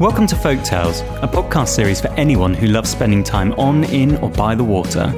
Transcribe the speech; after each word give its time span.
Welcome 0.00 0.28
to 0.28 0.36
Folk 0.36 0.62
Tales, 0.62 1.00
a 1.00 1.26
podcast 1.26 1.70
series 1.70 2.00
for 2.00 2.06
anyone 2.10 2.54
who 2.54 2.68
loves 2.68 2.88
spending 2.88 3.24
time 3.24 3.52
on, 3.54 3.82
in, 3.82 4.16
or 4.18 4.30
by 4.30 4.54
the 4.54 4.62
water. 4.62 5.12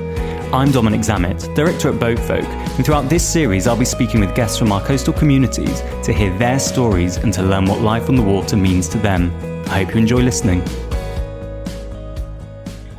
I'm 0.55 0.71
Dominic 0.71 1.03
Zammit, 1.03 1.55
Director 1.55 1.91
at 1.91 2.01
Boat 2.01 2.19
Folk, 2.19 2.47
and 2.47 2.87
throughout 2.87 3.11
this 3.11 3.23
series, 3.23 3.67
I'll 3.67 3.77
be 3.77 3.85
speaking 3.85 4.21
with 4.21 4.35
guests 4.35 4.57
from 4.57 4.73
our 4.73 4.81
coastal 4.83 5.13
communities 5.13 5.83
to 6.03 6.15
hear 6.15 6.35
their 6.39 6.59
stories 6.59 7.19
and 7.19 7.31
to 7.35 7.43
learn 7.43 7.67
what 7.67 7.83
life 7.83 8.09
on 8.09 8.15
the 8.15 8.23
water 8.23 8.57
means 8.57 8.89
to 8.89 8.97
them. 8.97 9.31
I 9.67 9.85
hope 9.85 9.95
you 9.95 10.01
enjoy 10.01 10.23
listening. 10.23 10.65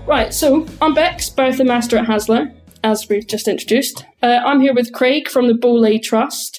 Right, 0.05 0.32
so 0.32 0.68
I'm 0.84 0.93
Bex, 0.93 1.32
Bertha 1.32 1.63
Master 1.63 1.98
at 1.98 2.05
Haslar, 2.05 2.54
as 2.84 3.09
we've 3.09 3.25
just 3.25 3.48
introduced. 3.48 4.05
Uh, 4.21 4.39
I'm 4.45 4.61
here 4.61 4.75
with 4.75 4.93
Craig 4.93 5.27
from 5.29 5.48
the 5.48 5.55
Boleh 5.55 6.00
Trust. 6.00 6.50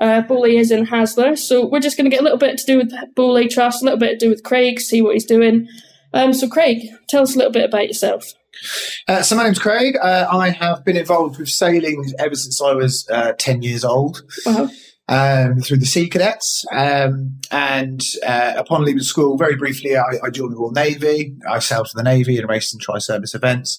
Uh, 0.00 0.22
is 0.46 0.70
in 0.70 0.86
Haslar, 0.86 1.36
so 1.36 1.66
we're 1.66 1.80
just 1.80 1.96
going 1.96 2.04
to 2.04 2.10
get 2.10 2.20
a 2.20 2.24
little 2.24 2.38
bit 2.38 2.58
to 2.58 2.66
do 2.66 2.78
with 2.78 2.92
Boleh 3.14 3.48
Trust, 3.48 3.82
a 3.82 3.84
little 3.84 3.98
bit 3.98 4.18
to 4.18 4.26
do 4.26 4.30
with 4.30 4.42
Craig, 4.42 4.80
see 4.80 5.00
what 5.00 5.14
he's 5.14 5.24
doing. 5.24 5.68
Um, 6.12 6.32
so, 6.32 6.48
Craig, 6.48 6.88
tell 7.08 7.22
us 7.22 7.34
a 7.34 7.38
little 7.38 7.52
bit 7.52 7.64
about 7.64 7.86
yourself. 7.86 8.34
Uh, 9.08 9.22
so 9.22 9.36
my 9.36 9.44
name's 9.44 9.58
Craig. 9.58 9.96
Uh, 10.00 10.26
I 10.30 10.50
have 10.50 10.84
been 10.84 10.96
involved 10.96 11.38
with 11.38 11.48
sailing 11.48 12.12
ever 12.18 12.34
since 12.34 12.62
I 12.62 12.72
was 12.72 13.06
uh, 13.10 13.32
10 13.38 13.62
years 13.62 13.84
old. 13.84 14.22
Wow. 14.46 14.70
Um, 15.06 15.60
through 15.60 15.76
the 15.76 15.86
Sea 15.86 16.08
Cadets. 16.08 16.64
Um, 16.72 17.38
and 17.50 18.00
uh, 18.26 18.54
upon 18.56 18.84
leaving 18.84 19.02
school, 19.02 19.36
very 19.36 19.54
briefly, 19.54 19.98
I, 19.98 20.02
I, 20.24 20.30
joined 20.30 20.52
the 20.52 20.56
Royal 20.56 20.70
Navy. 20.70 21.36
I 21.46 21.58
sailed 21.58 21.90
for 21.90 21.96
the 21.98 22.02
Navy 22.02 22.38
and 22.38 22.48
raced 22.48 22.72
in 22.72 22.80
tri 22.80 23.00
service 23.00 23.34
events. 23.34 23.78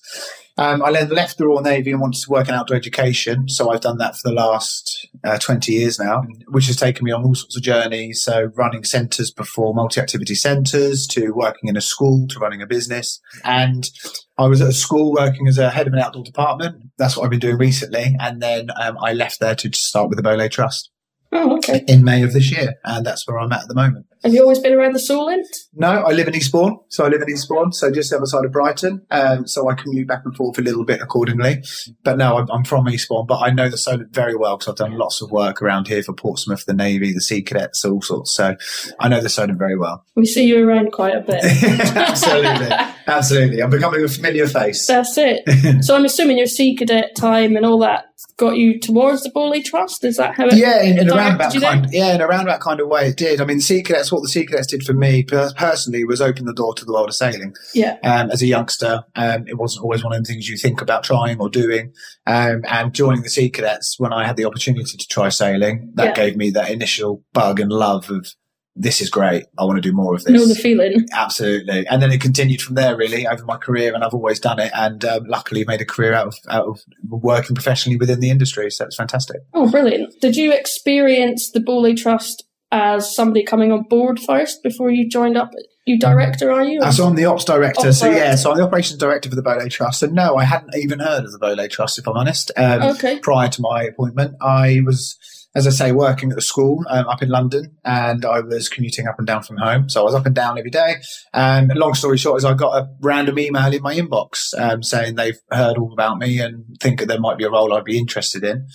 Um, 0.58 0.82
I 0.84 0.92
then 0.92 1.10
left 1.10 1.38
the 1.38 1.48
Royal 1.48 1.62
Navy 1.62 1.92
and 1.92 2.00
wanted 2.00 2.22
to 2.22 2.30
work 2.30 2.48
in 2.48 2.54
outdoor 2.54 2.78
education. 2.78 3.50
So 3.50 3.72
I've 3.72 3.82
done 3.82 3.98
that 3.98 4.16
for 4.16 4.30
the 4.30 4.34
last 4.34 5.08
uh, 5.24 5.38
20 5.38 5.72
years 5.74 6.00
now, 6.00 6.24
which 6.48 6.68
has 6.68 6.78
taken 6.78 7.04
me 7.04 7.12
on 7.12 7.24
all 7.24 7.36
sorts 7.36 7.58
of 7.58 7.64
journeys. 7.64 8.24
So 8.24 8.52
running 8.56 8.86
centres 8.86 9.32
before 9.32 9.74
multi 9.74 10.00
activity 10.00 10.36
centres 10.36 11.08
to 11.08 11.32
working 11.32 11.68
in 11.68 11.76
a 11.76 11.82
school 11.82 12.26
to 12.30 12.40
running 12.40 12.62
a 12.62 12.68
business. 12.68 13.20
And 13.44 13.90
I 14.38 14.48
was 14.48 14.62
at 14.62 14.70
a 14.70 14.74
school 14.74 15.14
working 15.14 15.48
as 15.48 15.58
a 15.58 15.70
head 15.70 15.88
of 15.88 15.94
an 15.94 16.00
outdoor 16.00 16.24
department. 16.24 16.84
That's 16.98 17.18
what 17.18 17.26
I've 17.26 17.32
been 17.32 17.40
doing 17.40 17.58
recently. 17.58 18.16
And 18.20 18.42
then 18.42 18.70
um, 18.82 18.98
I 19.02 19.12
left 19.12 19.42
there 19.42 19.56
to 19.56 19.74
start 19.74 20.08
with 20.08 20.18
the 20.18 20.24
Boleh 20.24 20.50
Trust. 20.50 20.90
Oh, 21.36 21.58
okay. 21.58 21.84
In 21.88 22.04
May 22.04 22.24
of 22.24 22.34
this 22.34 22.52
year. 22.52 22.76
And 22.84 23.06
that's 23.06 23.28
where 23.28 23.40
I'm 23.40 23.52
at 23.52 23.64
at 23.64 23.68
the 23.68 23.76
moment. 23.76 24.06
Have 24.24 24.34
you 24.34 24.42
always 24.42 24.58
been 24.58 24.74
around 24.74 24.94
the 24.94 25.00
Solent? 25.00 25.46
No, 25.76 25.88
I 25.88 26.12
live 26.12 26.28
in 26.28 26.34
Eastbourne. 26.34 26.80
So 26.90 27.06
I 27.06 27.10
live 27.10 27.22
in 27.22 27.30
Eastbourne, 27.30 27.72
so 27.72 27.92
just 27.92 28.10
the 28.10 28.18
other 28.18 28.26
side 28.26 28.44
of 28.44 28.52
Brighton. 28.52 29.06
Um, 29.12 29.46
so 29.46 29.70
I 29.70 29.76
commute 29.76 30.08
back 30.08 30.22
and 30.26 30.36
forth 30.36 30.58
a 30.58 30.64
little 30.64 30.84
bit 30.84 31.00
accordingly. 31.00 31.62
But 32.04 32.18
no, 32.18 32.38
I'm, 32.38 32.50
I'm 32.50 32.64
from 32.64 32.90
Eastbourne, 32.90 33.28
but 33.28 33.40
I 33.42 33.52
know 33.52 33.70
the 33.70 33.78
Solent 33.78 34.12
very 34.12 34.36
well 34.36 34.58
because 34.58 34.72
I've 34.72 34.78
done 34.78 34.98
lots 34.98 35.22
of 35.22 35.30
work 35.30 35.62
around 35.62 35.88
here 35.88 36.02
for 36.02 36.14
Portsmouth, 36.14 36.66
the 36.66 36.74
Navy, 36.74 37.14
the 37.14 37.22
Sea 37.22 37.44
Cadets, 37.44 37.86
all 37.86 38.02
sorts. 38.02 38.34
So 38.34 38.56
I 39.00 39.10
know 39.10 39.22
the 39.22 39.30
Solent 39.30 39.60
very 39.60 39.78
well. 39.78 40.04
We 40.16 40.26
see 40.26 40.46
you 40.48 40.68
around 40.68 40.92
quite 40.92 41.16
a 41.16 41.22
bit. 41.22 41.44
absolutely. 41.96 42.76
Absolutely. 43.06 43.62
I'm 43.62 43.70
becoming 43.70 44.04
a 44.04 44.08
familiar 44.08 44.48
face. 44.48 44.88
That's 44.88 45.16
it. 45.20 45.84
so 45.84 45.96
I'm 45.96 46.06
assuming 46.06 46.40
your 46.40 46.48
Sea 46.48 46.76
Cadet 46.76 47.16
time 47.16 47.56
and 47.56 47.64
all 47.64 47.78
that 47.80 48.06
got 48.38 48.58
you 48.58 48.80
towards 48.80 49.24
the 49.24 49.30
Boleh 49.30 49.64
Trust? 49.64 50.04
Is 50.04 50.18
that 50.18 50.36
how 50.36 50.48
it 50.48 50.56
Yeah, 50.56 50.82
in, 50.82 51.00
in 51.00 51.08
roundabout 51.26 51.62
kind 51.62 51.88
yeah, 51.92 52.16
in 52.16 52.22
a 52.22 52.28
roundabout 52.28 52.62
kind 52.62 52.80
of 52.80 52.88
way 52.88 53.10
it 53.10 53.18
did. 53.18 53.42
I 53.42 53.46
mean 53.46 53.58
the 53.58 53.64
Sea 53.64 53.84
Cadets 53.84 54.12
what 54.12 54.22
the 54.22 54.30
Sea 54.30 54.46
Cadets 54.46 54.68
did 54.68 54.84
for 54.84 54.94
me 54.94 55.24
personally 55.24 56.06
was 56.06 56.22
open 56.22 56.46
the 56.46 56.54
door 56.54 56.74
to 56.76 56.86
the 56.86 56.94
world 56.94 57.10
of 57.10 57.16
sailing. 57.16 57.54
Yeah. 57.74 57.98
Um, 58.04 58.32
as 58.32 58.42
a 58.42 58.48
youngster, 58.48 59.04
um, 59.16 59.48
it 59.48 59.58
wasn't 59.58 59.84
always 59.84 60.04
one 60.04 60.14
of 60.14 60.24
the 60.24 60.32
things 60.32 60.50
you 60.50 60.58
think 60.58 60.82
about 60.82 61.04
trying 61.04 61.40
or 61.40 61.50
doing. 61.50 61.94
Um, 62.28 62.62
and 62.68 62.94
joining 62.94 63.24
the 63.24 63.30
Sea 63.30 63.50
Cadets 63.50 64.00
when 64.00 64.14
I 64.14 64.26
had 64.26 64.38
the 64.38 64.46
opportunity 64.46 64.98
to 64.98 65.08
try 65.08 65.30
sailing, 65.30 65.92
that 65.96 66.18
yeah. 66.18 66.26
gave 66.26 66.38
me 66.38 66.50
that 66.52 66.72
initial 66.72 67.24
bug 67.34 67.60
and 67.60 67.72
love 67.72 68.10
of 68.10 68.28
this 68.76 69.00
is 69.00 69.10
great. 69.10 69.46
I 69.58 69.64
want 69.64 69.78
to 69.78 69.82
do 69.82 69.94
more 69.94 70.16
of 70.16 70.24
this. 70.24 70.34
Know 70.34 70.46
the 70.46 70.56
feeling. 70.56 71.08
Absolutely. 71.14 71.88
And 71.88 72.02
then 72.02 72.12
it 72.12 72.20
continued 72.20 72.62
from 72.62 72.76
there 72.76 72.98
really 72.98 73.26
over 73.26 73.46
my 73.46 73.58
career 73.58 73.94
and 73.94 74.04
I've 74.04 74.14
always 74.14 74.40
done 74.40 74.60
it 74.60 74.72
and 74.76 75.04
um, 75.06 75.24
luckily 75.26 75.64
made 75.66 75.82
a 75.82 75.86
career 75.86 76.14
out 76.14 76.28
of, 76.28 76.36
out 76.50 76.68
of 76.68 76.82
working 77.08 77.56
professionally 77.56 77.98
within 77.98 78.20
the 78.20 78.30
industry. 78.30 78.70
So 78.70 78.86
it's 78.86 78.98
fantastic. 78.98 79.38
Oh, 79.54 79.72
brilliant. 79.72 80.14
Did 80.20 80.36
you 80.36 80.52
experience 80.52 81.52
the 81.52 81.62
Boleh 81.62 81.96
Trust 81.96 82.44
as 82.72 83.16
somebody 83.16 83.44
coming 83.44 83.72
on 83.72 83.84
board 83.84 84.20
first 84.20 84.62
before 84.62 84.92
you 84.92 85.08
joined 85.08 85.38
up? 85.38 85.52
You 85.86 86.00
director, 86.00 86.52
are 86.52 86.64
you? 86.64 86.82
Uh, 86.82 86.92
so 86.92 87.08
I'm 87.08 87.16
the 87.16 87.26
ops 87.26 87.46
director. 87.46 87.88
Ops 87.88 88.00
so 88.00 88.08
director. 88.08 88.26
yeah, 88.26 88.36
so 88.36 88.52
I'm 88.52 88.58
the 88.58 88.64
operations 88.64 89.00
director 89.00 89.30
for 89.30 89.36
the 89.36 89.44
Boleh 89.44 89.70
Trust. 89.70 90.00
So 90.00 90.08
no, 90.08 90.36
I 90.36 90.44
hadn't 90.44 90.76
even 90.76 91.00
heard 91.00 91.24
of 91.24 91.32
the 91.32 91.40
Boleh 91.40 91.70
Trust, 91.70 92.00
if 92.00 92.08
I'm 92.08 92.18
honest. 92.18 92.52
Um, 92.58 92.82
okay. 92.82 93.20
Prior 93.20 93.48
to 93.50 93.62
my 93.62 93.84
appointment, 93.84 94.36
I 94.42 94.82
was 94.84 95.16
as 95.56 95.66
I 95.66 95.70
say, 95.70 95.92
working 95.94 96.32
at 96.32 96.36
the 96.36 96.42
school 96.42 96.84
um, 96.90 97.08
up 97.08 97.24
in 97.24 97.30
London, 97.30 97.78
and 97.86 98.26
I 98.26 98.42
was 98.42 98.68
commuting 98.68 99.08
up 99.08 99.16
and 99.18 99.26
down 99.26 99.42
from 99.42 99.58
home. 99.58 99.90
So 99.90 100.02
I 100.02 100.04
was 100.04 100.14
up 100.14 100.26
and 100.26 100.36
down 100.36 100.58
every 100.58 100.70
day. 100.70 100.96
And 101.34 101.72
long 101.76 101.94
story 101.94 102.18
short 102.18 102.38
is 102.38 102.46
I 102.46 102.54
got 102.54 102.78
a 102.78 102.90
random 103.02 103.40
email 103.40 103.74
in 103.74 103.82
my 103.82 103.96
inbox 103.96 104.54
um, 104.60 104.84
saying 104.84 105.16
they've 105.16 105.40
heard 105.52 105.78
all 105.78 105.94
about 105.94 106.18
me 106.18 106.40
and 106.40 106.66
think 106.82 107.00
that 107.00 107.08
there 107.08 107.20
might 107.20 107.38
be 107.38 107.46
a 107.46 107.50
role 107.50 107.74
I'd 107.74 107.86
be 107.86 107.98
interested 107.98 108.44
in 108.44 108.68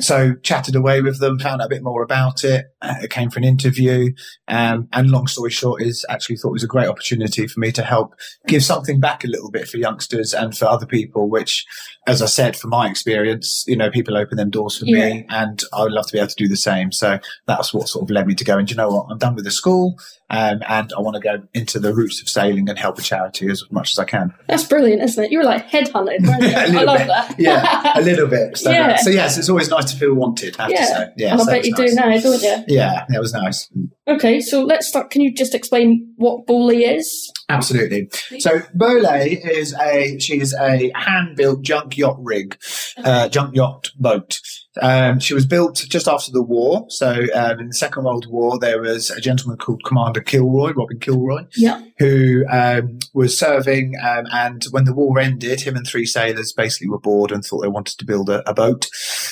so 0.00 0.34
chatted 0.42 0.76
away 0.76 1.00
with 1.00 1.20
them, 1.20 1.38
found 1.38 1.60
out 1.60 1.66
a 1.66 1.70
bit 1.70 1.82
more 1.82 2.02
about 2.02 2.44
it. 2.44 2.66
Uh, 2.82 2.94
came 3.08 3.30
for 3.30 3.38
an 3.38 3.44
interview, 3.44 4.12
um, 4.48 4.88
and 4.92 5.10
long 5.10 5.26
story 5.26 5.50
short 5.50 5.82
is 5.82 6.04
actually 6.08 6.36
thought 6.36 6.50
it 6.50 6.52
was 6.52 6.64
a 6.64 6.68
great 6.68 6.88
opportunity 6.88 7.46
for 7.46 7.60
me 7.60 7.72
to 7.72 7.82
help 7.82 8.14
give 8.46 8.62
something 8.62 9.00
back 9.00 9.24
a 9.24 9.28
little 9.28 9.50
bit 9.50 9.68
for 9.68 9.78
youngsters 9.78 10.34
and 10.34 10.56
for 10.56 10.66
other 10.66 10.86
people. 10.86 11.28
Which, 11.28 11.64
as 12.06 12.22
I 12.22 12.26
said, 12.26 12.56
from 12.56 12.70
my 12.70 12.88
experience, 12.88 13.64
you 13.66 13.76
know, 13.76 13.90
people 13.90 14.16
open 14.16 14.36
them 14.36 14.50
doors 14.50 14.78
for 14.78 14.86
yeah. 14.86 15.08
me, 15.08 15.26
and 15.30 15.62
I 15.72 15.82
would 15.82 15.92
love 15.92 16.06
to 16.06 16.12
be 16.12 16.18
able 16.18 16.28
to 16.28 16.34
do 16.36 16.48
the 16.48 16.56
same. 16.56 16.92
So 16.92 17.18
that's 17.46 17.72
what 17.72 17.88
sort 17.88 18.04
of 18.04 18.10
led 18.10 18.26
me 18.26 18.34
to 18.34 18.44
go. 18.44 18.58
And 18.58 18.70
you 18.70 18.76
know 18.76 18.88
what? 18.88 19.06
I'm 19.10 19.18
done 19.18 19.34
with 19.34 19.44
the 19.44 19.50
school. 19.50 19.98
Um, 20.28 20.60
and 20.68 20.92
I 20.96 21.00
want 21.00 21.14
to 21.14 21.20
go 21.20 21.46
into 21.54 21.78
the 21.78 21.94
roots 21.94 22.20
of 22.20 22.28
sailing 22.28 22.68
and 22.68 22.76
help 22.76 22.98
a 22.98 23.02
charity 23.02 23.48
as 23.48 23.62
much 23.70 23.92
as 23.92 23.98
I 23.98 24.04
can. 24.04 24.34
That's 24.48 24.64
brilliant, 24.64 25.02
isn't 25.02 25.24
it? 25.24 25.30
You 25.30 25.38
were 25.38 25.44
like 25.44 25.68
headhunted, 25.68 26.28
I 26.28 26.82
love 26.82 26.98
bit. 26.98 27.06
that. 27.06 27.34
yeah, 27.38 27.98
a 27.98 28.00
little 28.02 28.26
bit. 28.26 28.56
So, 28.58 28.70
yeah. 28.70 28.96
so 28.96 29.10
yes, 29.10 29.38
it's 29.38 29.48
always 29.48 29.70
nice 29.70 29.92
to 29.92 29.98
feel 29.98 30.14
wanted. 30.14 30.56
I 30.58 30.62
have 30.62 30.70
yeah. 30.72 30.80
to 30.80 30.86
say. 30.86 31.12
Yeah, 31.16 31.34
I 31.34 31.36
so 31.36 31.46
bet 31.46 31.64
you 31.64 31.72
nice. 31.72 31.90
do 31.90 31.94
now, 31.94 32.18
don't 32.18 32.42
you? 32.42 32.64
Yeah, 32.66 33.04
that 33.08 33.20
was 33.20 33.32
nice. 33.32 33.70
Okay, 34.08 34.40
so 34.40 34.64
let's 34.64 34.88
start. 34.88 35.10
Can 35.10 35.22
you 35.22 35.32
just 35.32 35.54
explain 35.54 36.12
what 36.16 36.46
Boleh 36.46 36.96
is? 36.96 37.32
Absolutely. 37.48 38.08
So 38.40 38.58
Boleh 38.76 39.40
is 39.48 39.74
a 39.74 40.18
she 40.18 40.40
is 40.40 40.54
a 40.54 40.90
hand 40.94 41.36
built 41.36 41.62
junk 41.62 41.96
yacht 41.96 42.16
rig, 42.18 42.58
uh, 42.98 43.28
junk 43.28 43.54
yacht 43.54 43.92
boat. 43.96 44.40
Um, 44.82 45.20
she 45.20 45.34
was 45.34 45.46
built 45.46 45.84
just 45.88 46.08
after 46.08 46.30
the 46.30 46.42
war. 46.42 46.86
So 46.90 47.26
um, 47.34 47.60
in 47.60 47.68
the 47.68 47.74
Second 47.74 48.04
World 48.04 48.26
War, 48.28 48.58
there 48.58 48.80
was 48.80 49.10
a 49.10 49.20
gentleman 49.20 49.56
called 49.56 49.82
Commander 49.84 50.20
Kilroy, 50.20 50.72
Robin 50.74 50.98
Kilroy, 50.98 51.44
yeah. 51.56 51.82
who 51.98 52.44
um, 52.50 52.98
was 53.14 53.38
serving. 53.38 53.94
Um, 54.04 54.26
and 54.32 54.64
when 54.72 54.84
the 54.84 54.92
war 54.92 55.18
ended, 55.18 55.62
him 55.62 55.76
and 55.76 55.86
three 55.86 56.04
sailors 56.04 56.52
basically 56.52 56.88
were 56.88 56.98
bored 56.98 57.32
and 57.32 57.44
thought 57.44 57.62
they 57.62 57.68
wanted 57.68 57.98
to 57.98 58.04
build 58.04 58.28
a, 58.28 58.48
a, 58.48 58.52
boat. 58.52 58.88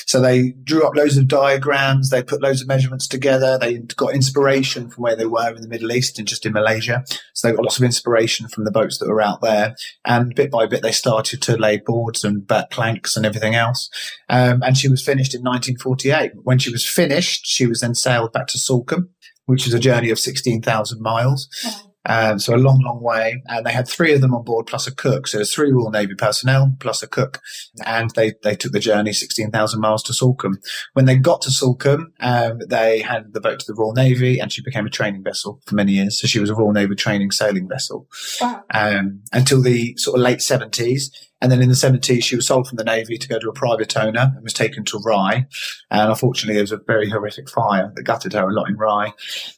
So 0.07 0.19
they 0.19 0.51
drew 0.63 0.85
up 0.85 0.95
loads 0.95 1.17
of 1.17 1.27
diagrams. 1.27 2.09
They 2.09 2.23
put 2.23 2.41
loads 2.41 2.61
of 2.61 2.67
measurements 2.67 3.07
together. 3.07 3.57
They 3.57 3.77
got 3.77 4.15
inspiration 4.15 4.89
from 4.89 5.03
where 5.03 5.15
they 5.15 5.25
were 5.25 5.49
in 5.49 5.61
the 5.61 5.67
Middle 5.67 5.91
East 5.91 6.17
and 6.17 6.27
just 6.27 6.45
in 6.45 6.53
Malaysia. 6.53 7.03
So 7.33 7.47
they 7.47 7.55
got 7.55 7.65
lots 7.65 7.77
of 7.77 7.83
inspiration 7.83 8.04
from 8.47 8.63
the 8.63 8.71
boats 8.71 8.97
that 8.97 9.07
were 9.07 9.21
out 9.21 9.41
there. 9.41 9.75
And 10.05 10.35
bit 10.35 10.51
by 10.51 10.65
bit, 10.65 10.81
they 10.81 10.91
started 10.91 11.41
to 11.43 11.57
lay 11.57 11.77
boards 11.77 12.23
and 12.23 12.47
planks 12.71 13.17
and 13.17 13.25
everything 13.25 13.55
else. 13.55 13.89
Um, 14.29 14.61
and 14.63 14.77
she 14.77 14.89
was 14.89 15.03
finished 15.03 15.33
in 15.33 15.41
1948. 15.41 16.31
When 16.43 16.59
she 16.59 16.71
was 16.71 16.85
finished, 16.85 17.45
she 17.45 17.65
was 17.65 17.81
then 17.81 17.95
sailed 17.95 18.31
back 18.31 18.47
to 18.47 18.59
Salcombe, 18.59 19.09
which 19.45 19.67
is 19.67 19.73
a 19.73 19.79
journey 19.79 20.09
of 20.09 20.19
16,000 20.19 21.01
miles. 21.01 21.47
Um, 22.05 22.39
so 22.39 22.55
a 22.55 22.57
long, 22.57 22.81
long 22.81 23.01
way. 23.01 23.41
And 23.47 23.65
they 23.65 23.71
had 23.71 23.87
three 23.87 24.13
of 24.13 24.21
them 24.21 24.33
on 24.33 24.43
board 24.43 24.67
plus 24.67 24.87
a 24.87 24.93
cook. 24.93 25.27
So 25.27 25.37
there's 25.37 25.53
three 25.53 25.71
Royal 25.71 25.91
Navy 25.91 26.15
personnel 26.15 26.75
plus 26.79 27.03
a 27.03 27.07
cook. 27.07 27.41
And 27.85 28.11
they, 28.11 28.33
they 28.43 28.55
took 28.55 28.71
the 28.71 28.79
journey 28.79 29.13
16,000 29.13 29.79
miles 29.79 30.03
to 30.03 30.13
Salcombe. 30.13 30.59
When 30.93 31.05
they 31.05 31.17
got 31.17 31.41
to 31.43 31.51
Salcombe, 31.51 32.13
um, 32.19 32.59
they 32.67 33.01
handed 33.01 33.33
the 33.33 33.41
boat 33.41 33.59
to 33.59 33.65
the 33.67 33.75
Royal 33.75 33.93
Navy 33.93 34.39
and 34.39 34.51
she 34.51 34.61
became 34.61 34.85
a 34.85 34.91
training 34.91 35.23
vessel 35.23 35.61
for 35.65 35.75
many 35.75 35.93
years. 35.93 36.19
So 36.19 36.27
she 36.27 36.39
was 36.39 36.49
a 36.49 36.55
Royal 36.55 36.73
Navy 36.73 36.95
training 36.95 37.31
sailing 37.31 37.67
vessel. 37.67 38.07
Wow. 38.41 38.63
Um, 38.73 39.21
until 39.31 39.61
the 39.61 39.95
sort 39.97 40.17
of 40.17 40.23
late 40.23 40.39
70s. 40.39 41.11
And 41.41 41.51
then 41.51 41.61
in 41.61 41.69
the 41.69 41.75
70s, 41.75 42.23
she 42.23 42.35
was 42.35 42.47
sold 42.47 42.67
from 42.67 42.77
the 42.77 42.83
Navy 42.83 43.17
to 43.17 43.27
go 43.27 43.37
to 43.37 43.49
a 43.49 43.53
private 43.53 43.95
owner 43.97 44.31
and 44.33 44.43
was 44.43 44.53
taken 44.53 44.85
to 44.85 44.99
Rye. 44.99 45.45
And 45.91 46.09
unfortunately, 46.09 46.55
there 46.55 46.63
was 46.63 46.71
a 46.71 46.79
very 46.87 47.09
horrific 47.09 47.49
fire 47.49 47.91
that 47.93 48.03
gutted 48.03 48.33
her 48.33 48.49
a 48.49 48.53
lot 48.53 48.69
in 48.69 48.77
Rye. 48.77 49.13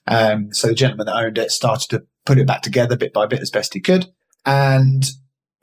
Um, 0.07 0.53
so 0.53 0.67
the 0.67 0.73
gentleman 0.73 1.05
that 1.05 1.15
owned 1.15 1.37
it 1.37 1.51
started 1.51 1.89
to 1.91 2.05
put 2.27 2.37
it 2.37 2.45
back 2.45 2.61
together 2.61 2.97
bit 2.97 3.13
by 3.13 3.25
bit 3.25 3.39
as 3.39 3.49
best 3.49 3.73
he 3.73 3.79
could. 3.79 4.07
And 4.45 5.09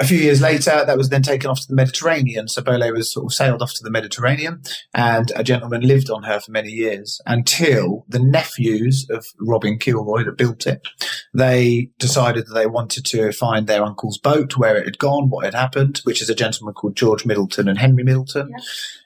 a 0.00 0.06
few 0.06 0.18
years 0.18 0.40
later, 0.40 0.84
that 0.84 0.98
was 0.98 1.10
then 1.10 1.22
taken 1.22 1.48
off 1.48 1.60
to 1.60 1.68
the 1.68 1.74
Mediterranean. 1.74 2.48
So 2.48 2.62
Boleh 2.62 2.92
was 2.92 3.12
sort 3.12 3.26
of 3.26 3.32
sailed 3.32 3.62
off 3.62 3.74
to 3.74 3.84
the 3.84 3.90
Mediterranean, 3.90 4.62
and 4.92 5.30
a 5.36 5.44
gentleman 5.44 5.82
lived 5.82 6.10
on 6.10 6.24
her 6.24 6.40
for 6.40 6.50
many 6.50 6.70
years 6.70 7.20
until 7.26 8.04
the 8.08 8.18
nephews 8.18 9.06
of 9.10 9.24
Robin 9.38 9.78
Kilroy 9.78 10.24
that 10.24 10.36
built 10.36 10.66
it, 10.66 10.88
they 11.32 11.90
decided 11.98 12.46
that 12.46 12.54
they 12.54 12.66
wanted 12.66 13.04
to 13.06 13.30
find 13.30 13.66
their 13.66 13.84
uncle's 13.84 14.18
boat, 14.18 14.56
where 14.56 14.76
it 14.76 14.84
had 14.84 14.98
gone, 14.98 15.30
what 15.30 15.44
had 15.44 15.54
happened, 15.54 16.00
which 16.04 16.20
is 16.20 16.28
a 16.28 16.34
gentleman 16.34 16.74
called 16.74 16.96
George 16.96 17.24
Middleton 17.24 17.68
and 17.68 17.78
Henry 17.78 18.02
Middleton. 18.02 18.50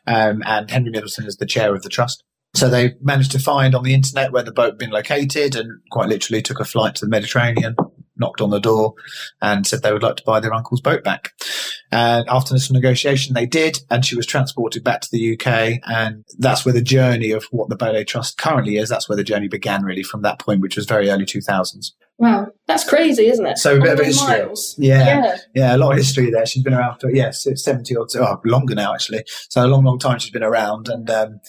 Yeah. 0.07 0.29
Um, 0.29 0.43
and 0.47 0.71
Henry 0.71 0.91
Middleton 0.91 1.27
is 1.27 1.37
the 1.37 1.45
chair 1.45 1.75
of 1.75 1.83
the 1.83 1.91
trust. 1.91 2.25
So 2.55 2.69
they 2.69 2.95
managed 3.01 3.33
to 3.33 3.39
find 3.39 3.75
on 3.75 3.85
the 3.85 3.95
internet 3.95 4.33
where 4.33 4.43
the 4.43 4.53
boat 4.53 4.71
had 4.71 4.79
been 4.79 4.91
located 4.91 5.55
and 5.55 5.81
quite 5.91 6.09
literally 6.09 6.43
took 6.43 6.61
a 6.61 6.65
flight 6.65 6.97
to 6.97 7.05
the 7.05 7.11
Mediterranean, 7.11 7.77
knocked 8.19 8.41
on 8.41 8.51
the 8.51 8.61
door 8.61 8.95
and 9.41 9.67
said 9.67 9.83
they 9.83 9.93
would 9.93 10.03
like 10.03 10.17
to 10.17 10.25
buy 10.25 10.41
their 10.41 10.55
uncle's 10.55 10.81
boat 10.81 11.05
back. 11.05 11.33
And 11.91 12.29
after 12.29 12.55
this 12.55 12.71
negotiation, 12.71 13.35
they 13.35 13.47
did, 13.47 13.79
and 13.91 14.05
she 14.05 14.17
was 14.17 14.27
transported 14.27 14.85
back 14.85 15.01
to 15.03 15.09
the 15.11 15.35
UK. 15.35 15.81
And 15.87 16.25
that's 16.39 16.65
where 16.65 16.75
the 16.75 16.83
journey 16.83 17.31
of 17.31 17.45
what 17.51 17.69
the 17.69 17.77
Boleh 17.77 18.07
Trust 18.07 18.39
currently 18.39 18.77
is. 18.77 18.89
That's 18.89 19.09
where 19.09 19.17
the 19.17 19.25
journey 19.25 19.49
began, 19.49 19.85
really, 19.85 20.03
from 20.03 20.23
that 20.23 20.39
point, 20.39 20.61
which 20.61 20.77
was 20.77 20.87
very 20.87 21.09
early 21.11 21.25
2000s. 21.25 21.93
Wow, 22.19 22.49
that's 22.67 22.89
crazy, 22.89 23.29
isn't 23.29 23.47
it? 23.47 23.59
So 23.59 23.77
a 23.77 23.81
bit 23.81 24.01
of 24.01 24.05
history. 24.05 24.27
miles. 24.27 24.75
Yeah. 24.77 25.05
Yeah. 25.05 25.37
Yeah, 25.55 25.77
a 25.77 25.79
lot 25.79 25.93
of 25.93 25.99
history 25.99 26.31
there. 26.31 26.45
She's 26.47 26.65
been 26.65 26.75
around 26.75 26.99
for, 26.99 27.11
yes, 27.11 27.47
it's 27.47 27.63
70 27.63 27.97
odd, 27.97 28.09
oh, 28.17 28.41
longer 28.45 28.75
now, 28.75 28.93
actually. 28.93 29.23
So 29.49 29.65
a 29.65 29.69
long, 29.69 29.85
long 29.85 30.01
time 30.01 30.19
she's 30.19 30.33
been 30.33 30.43
around. 30.43 30.89
And, 30.89 31.09
um, 31.09 31.41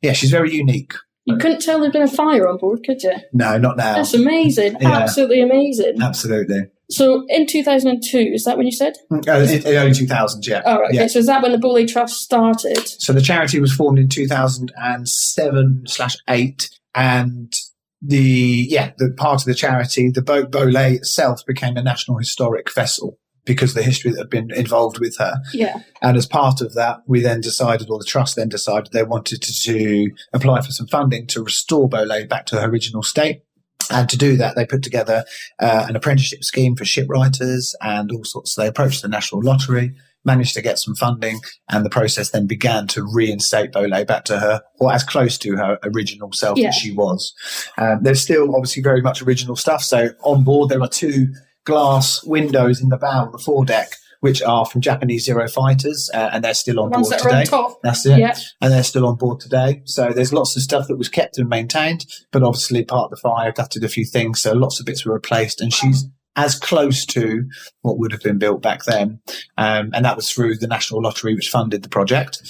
yeah, 0.00 0.14
she's 0.14 0.30
very 0.30 0.52
unique. 0.54 0.94
You 1.26 1.38
couldn't 1.38 1.60
tell 1.60 1.80
there'd 1.80 1.92
been 1.92 2.02
a 2.02 2.08
fire 2.08 2.46
on 2.48 2.58
board, 2.58 2.80
could 2.84 3.02
you? 3.02 3.14
No, 3.32 3.56
not 3.56 3.76
now. 3.78 3.94
That's 3.94 4.12
amazing. 4.12 4.76
Yeah. 4.80 4.90
Absolutely 4.90 5.40
amazing. 5.40 6.02
Absolutely. 6.02 6.64
So 6.90 7.24
in 7.28 7.46
2002, 7.46 8.18
is 8.18 8.44
that 8.44 8.58
when 8.58 8.66
you 8.66 8.72
said? 8.72 8.94
Uh, 9.10 9.16
in, 9.16 9.66
in 9.66 9.66
early 9.66 9.90
2000s, 9.92 10.46
yeah. 10.46 10.60
Oh, 10.66 10.80
right, 10.80 10.88
okay. 10.88 10.98
yeah. 10.98 11.06
So 11.06 11.18
is 11.20 11.26
that 11.26 11.42
when 11.42 11.52
the 11.52 11.58
Boleh 11.58 11.88
Trust 11.90 12.20
started? 12.20 12.86
So 12.86 13.14
the 13.14 13.22
charity 13.22 13.58
was 13.58 13.72
formed 13.72 13.98
in 13.98 14.08
2007 14.08 15.84
slash 15.86 16.16
eight, 16.28 16.68
and 16.94 17.54
the 18.02 18.66
yeah, 18.68 18.92
the 18.98 19.14
part 19.16 19.40
of 19.40 19.46
the 19.46 19.54
charity, 19.54 20.10
the 20.10 20.20
boat 20.20 20.50
Boleh 20.50 20.96
itself, 20.96 21.44
became 21.46 21.78
a 21.78 21.82
national 21.82 22.18
historic 22.18 22.72
vessel 22.74 23.18
because 23.44 23.70
of 23.70 23.76
the 23.76 23.82
history 23.82 24.10
that 24.10 24.18
had 24.18 24.30
been 24.30 24.50
involved 24.54 24.98
with 24.98 25.16
her. 25.18 25.34
Yeah. 25.52 25.80
And 26.02 26.16
as 26.16 26.26
part 26.26 26.60
of 26.60 26.74
that, 26.74 27.02
we 27.06 27.20
then 27.20 27.40
decided, 27.40 27.90
or 27.90 27.98
the 27.98 28.04
trust 28.04 28.36
then 28.36 28.48
decided, 28.48 28.92
they 28.92 29.02
wanted 29.02 29.42
to, 29.42 29.62
to 29.64 30.10
apply 30.32 30.62
for 30.62 30.72
some 30.72 30.86
funding 30.86 31.26
to 31.28 31.42
restore 31.42 31.88
Boleh 31.88 32.28
back 32.28 32.46
to 32.46 32.60
her 32.60 32.68
original 32.68 33.02
state. 33.02 33.42
And 33.90 34.08
to 34.08 34.16
do 34.16 34.36
that, 34.38 34.56
they 34.56 34.64
put 34.64 34.82
together 34.82 35.24
uh, 35.60 35.86
an 35.88 35.94
apprenticeship 35.96 36.42
scheme 36.42 36.74
for 36.74 36.84
shipwriters 36.84 37.74
and 37.82 38.10
all 38.12 38.24
sorts. 38.24 38.54
So 38.54 38.62
they 38.62 38.68
approached 38.68 39.02
the 39.02 39.08
National 39.08 39.42
Lottery, 39.42 39.94
managed 40.24 40.54
to 40.54 40.62
get 40.62 40.78
some 40.78 40.94
funding, 40.94 41.38
and 41.68 41.84
the 41.84 41.90
process 41.90 42.30
then 42.30 42.46
began 42.46 42.86
to 42.86 43.06
reinstate 43.12 43.72
Boleh 43.72 44.06
back 44.06 44.24
to 44.24 44.38
her, 44.38 44.62
or 44.80 44.90
as 44.90 45.04
close 45.04 45.36
to 45.36 45.56
her 45.56 45.78
original 45.84 46.32
self 46.32 46.56
Yeah. 46.58 46.68
as 46.68 46.76
she 46.76 46.92
was. 46.92 47.34
Um, 47.76 47.98
there's 48.00 48.22
still 48.22 48.56
obviously 48.56 48.82
very 48.82 49.02
much 49.02 49.20
original 49.20 49.54
stuff. 49.54 49.82
So 49.82 50.10
on 50.22 50.44
board, 50.44 50.70
there 50.70 50.80
are 50.80 50.88
two 50.88 51.28
glass 51.64 52.22
windows 52.24 52.80
in 52.80 52.88
the 52.88 52.96
bow 52.96 53.30
the 53.30 53.38
foredeck, 53.38 53.96
which 54.20 54.42
are 54.42 54.64
from 54.66 54.80
Japanese 54.80 55.24
Zero 55.24 55.48
fighters, 55.48 56.10
uh, 56.14 56.30
and 56.32 56.42
they're 56.44 56.54
still 56.54 56.80
on 56.80 56.90
Ones 56.90 57.08
board 57.08 57.20
that 57.20 57.44
today. 57.44 57.56
on. 57.56 57.74
That's 57.82 58.06
it. 58.06 58.18
Yeah. 58.18 58.34
And 58.60 58.72
they're 58.72 58.82
still 58.82 59.06
on 59.06 59.16
board 59.16 59.40
today. 59.40 59.82
So 59.84 60.10
there's 60.10 60.32
lots 60.32 60.56
of 60.56 60.62
stuff 60.62 60.88
that 60.88 60.96
was 60.96 61.08
kept 61.08 61.38
and 61.38 61.48
maintained, 61.48 62.06
but 62.32 62.42
obviously 62.42 62.84
part 62.84 63.06
of 63.06 63.10
the 63.10 63.16
fire 63.16 63.52
gutted 63.52 63.84
a 63.84 63.88
few 63.88 64.04
things. 64.04 64.40
So 64.40 64.52
lots 64.52 64.80
of 64.80 64.86
bits 64.86 65.04
were 65.04 65.14
replaced 65.14 65.60
and 65.60 65.72
she's 65.72 66.06
as 66.36 66.58
close 66.58 67.06
to 67.06 67.48
what 67.82 67.98
would 67.98 68.12
have 68.12 68.22
been 68.22 68.38
built 68.38 68.62
back 68.62 68.84
then. 68.84 69.20
Um, 69.56 69.90
and 69.94 70.04
that 70.04 70.16
was 70.16 70.30
through 70.30 70.56
the 70.56 70.66
National 70.66 71.02
Lottery, 71.02 71.34
which 71.34 71.50
funded 71.50 71.82
the 71.82 71.88
project. 71.88 72.42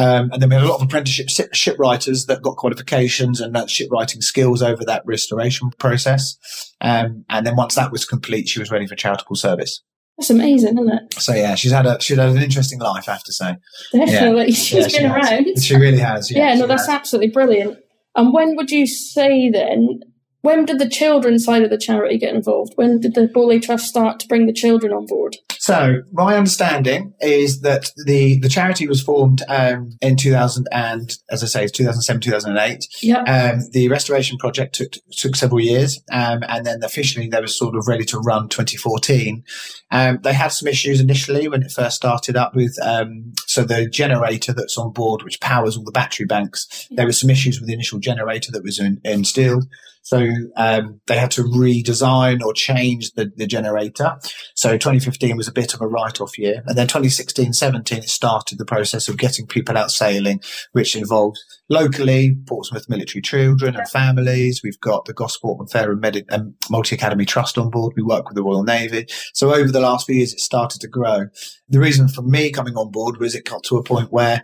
Um, 0.00 0.30
and 0.32 0.40
then 0.40 0.48
we 0.48 0.54
had 0.54 0.64
a 0.64 0.68
lot 0.68 0.76
of 0.76 0.82
apprenticeship 0.82 1.28
ship- 1.28 1.52
shipwriters 1.52 2.26
that 2.26 2.40
got 2.42 2.56
qualifications 2.56 3.40
and 3.40 3.54
that 3.54 3.68
shipwrighting 3.68 4.22
skills 4.22 4.62
over 4.62 4.84
that 4.86 5.02
restoration 5.04 5.70
process. 5.78 6.38
Um, 6.80 7.24
and 7.28 7.46
then 7.46 7.54
once 7.56 7.74
that 7.74 7.92
was 7.92 8.04
complete, 8.06 8.48
she 8.48 8.58
was 8.60 8.70
ready 8.70 8.86
for 8.86 8.94
charitable 8.96 9.36
service. 9.36 9.82
That's 10.16 10.30
amazing, 10.30 10.78
isn't 10.78 10.88
it? 10.92 11.14
So 11.20 11.34
yeah, 11.34 11.54
she's 11.54 11.72
had 11.72 11.86
a 11.86 12.00
she's 12.00 12.16
had 12.18 12.28
an 12.30 12.38
interesting 12.42 12.78
life, 12.78 13.08
I 13.08 13.12
have 13.12 13.24
to 13.24 13.32
say. 13.32 13.56
Definitely. 13.92 14.52
She's 14.52 14.72
Yeah, 14.74 14.88
she 14.88 14.98
been 14.98 15.10
has. 15.10 15.30
around. 15.30 15.62
She 15.62 15.76
really 15.76 15.98
has. 15.98 16.30
Yeah, 16.30 16.48
Yeah, 16.52 16.54
no, 16.60 16.66
that's 16.66 16.86
has. 16.86 16.94
absolutely 16.94 17.30
brilliant. 17.30 17.78
And 18.16 18.32
when 18.32 18.56
would 18.56 18.70
you 18.70 18.86
say 18.86 19.50
then? 19.50 20.00
When 20.42 20.64
did 20.64 20.78
the 20.78 20.88
children 20.88 21.38
side 21.38 21.62
of 21.62 21.68
the 21.70 21.76
charity 21.78 22.16
get 22.18 22.34
involved? 22.34 22.72
When 22.76 23.00
did 23.00 23.14
the 23.14 23.28
Boleh 23.28 23.60
Trust 23.62 23.86
start 23.86 24.18
to 24.20 24.26
bring 24.26 24.46
the 24.46 24.52
children 24.54 24.92
on 24.92 25.04
board? 25.06 25.36
So 25.70 26.02
my 26.10 26.36
understanding 26.36 27.14
is 27.20 27.60
that 27.60 27.92
the 28.04 28.40
the 28.40 28.48
charity 28.48 28.88
was 28.88 29.00
formed 29.00 29.42
um, 29.48 29.96
in 30.00 30.16
2000 30.16 30.66
and 30.72 31.16
as 31.30 31.44
I 31.44 31.46
say, 31.46 31.62
it's 31.62 31.70
2007 31.70 32.20
2008. 32.22 32.88
Yeah. 33.02 33.22
Um, 33.22 33.60
the 33.70 33.86
restoration 33.86 34.36
project 34.36 34.74
took 34.74 34.94
took 35.12 35.36
several 35.36 35.60
years, 35.60 36.00
um, 36.10 36.42
and 36.48 36.66
then 36.66 36.82
officially 36.82 37.28
they 37.28 37.40
were 37.40 37.46
sort 37.46 37.76
of 37.76 37.86
ready 37.86 38.04
to 38.06 38.18
run 38.18 38.48
2014. 38.48 39.44
Um, 39.92 40.18
they 40.24 40.32
had 40.32 40.48
some 40.48 40.66
issues 40.66 40.98
initially 40.98 41.46
when 41.46 41.62
it 41.62 41.70
first 41.70 41.94
started 41.94 42.34
up 42.34 42.52
with 42.56 42.76
um, 42.82 43.32
so 43.46 43.62
the 43.62 43.88
generator 43.88 44.52
that's 44.52 44.76
on 44.76 44.92
board, 44.92 45.22
which 45.22 45.40
powers 45.40 45.76
all 45.76 45.84
the 45.84 45.92
battery 45.92 46.26
banks. 46.26 46.88
There 46.90 47.06
were 47.06 47.12
some 47.12 47.30
issues 47.30 47.60
with 47.60 47.68
the 47.68 47.74
initial 47.74 48.00
generator 48.00 48.50
that 48.50 48.64
was 48.64 48.80
in, 48.80 49.00
instilled. 49.04 49.66
So 50.02 50.26
um, 50.56 51.00
they 51.06 51.18
had 51.18 51.30
to 51.32 51.42
redesign 51.42 52.42
or 52.42 52.52
change 52.52 53.12
the, 53.12 53.30
the 53.36 53.46
generator. 53.46 54.16
So 54.54 54.72
2015 54.72 55.36
was 55.36 55.48
a 55.48 55.52
bit 55.52 55.74
of 55.74 55.80
a 55.80 55.86
write-off 55.86 56.38
year, 56.38 56.62
and 56.66 56.76
then 56.76 56.86
2016, 56.86 57.52
17 57.52 57.98
it 57.98 58.08
started 58.08 58.58
the 58.58 58.64
process 58.64 59.08
of 59.08 59.18
getting 59.18 59.46
people 59.46 59.76
out 59.76 59.90
sailing, 59.90 60.40
which 60.72 60.96
involved 60.96 61.38
locally 61.68 62.36
Portsmouth 62.46 62.88
military 62.88 63.22
children 63.22 63.76
and 63.76 63.88
families. 63.88 64.60
We've 64.62 64.80
got 64.80 65.04
the 65.04 65.12
Gosport 65.12 65.60
and 65.60 65.70
Fareham 65.70 66.00
Medi- 66.00 66.28
um, 66.30 66.54
Multi 66.68 66.96
Academy 66.96 67.24
Trust 67.24 67.58
on 67.58 67.70
board. 67.70 67.94
We 67.96 68.02
work 68.02 68.26
with 68.26 68.36
the 68.36 68.42
Royal 68.42 68.64
Navy. 68.64 69.06
So 69.34 69.54
over 69.54 69.70
the 69.70 69.80
last 69.80 70.06
few 70.06 70.16
years, 70.16 70.32
it 70.32 70.40
started 70.40 70.80
to 70.80 70.88
grow. 70.88 71.26
The 71.68 71.80
reason 71.80 72.08
for 72.08 72.22
me 72.22 72.50
coming 72.50 72.76
on 72.76 72.90
board 72.90 73.18
was 73.18 73.34
it 73.34 73.44
got 73.44 73.62
to 73.64 73.76
a 73.76 73.84
point 73.84 74.12
where 74.12 74.42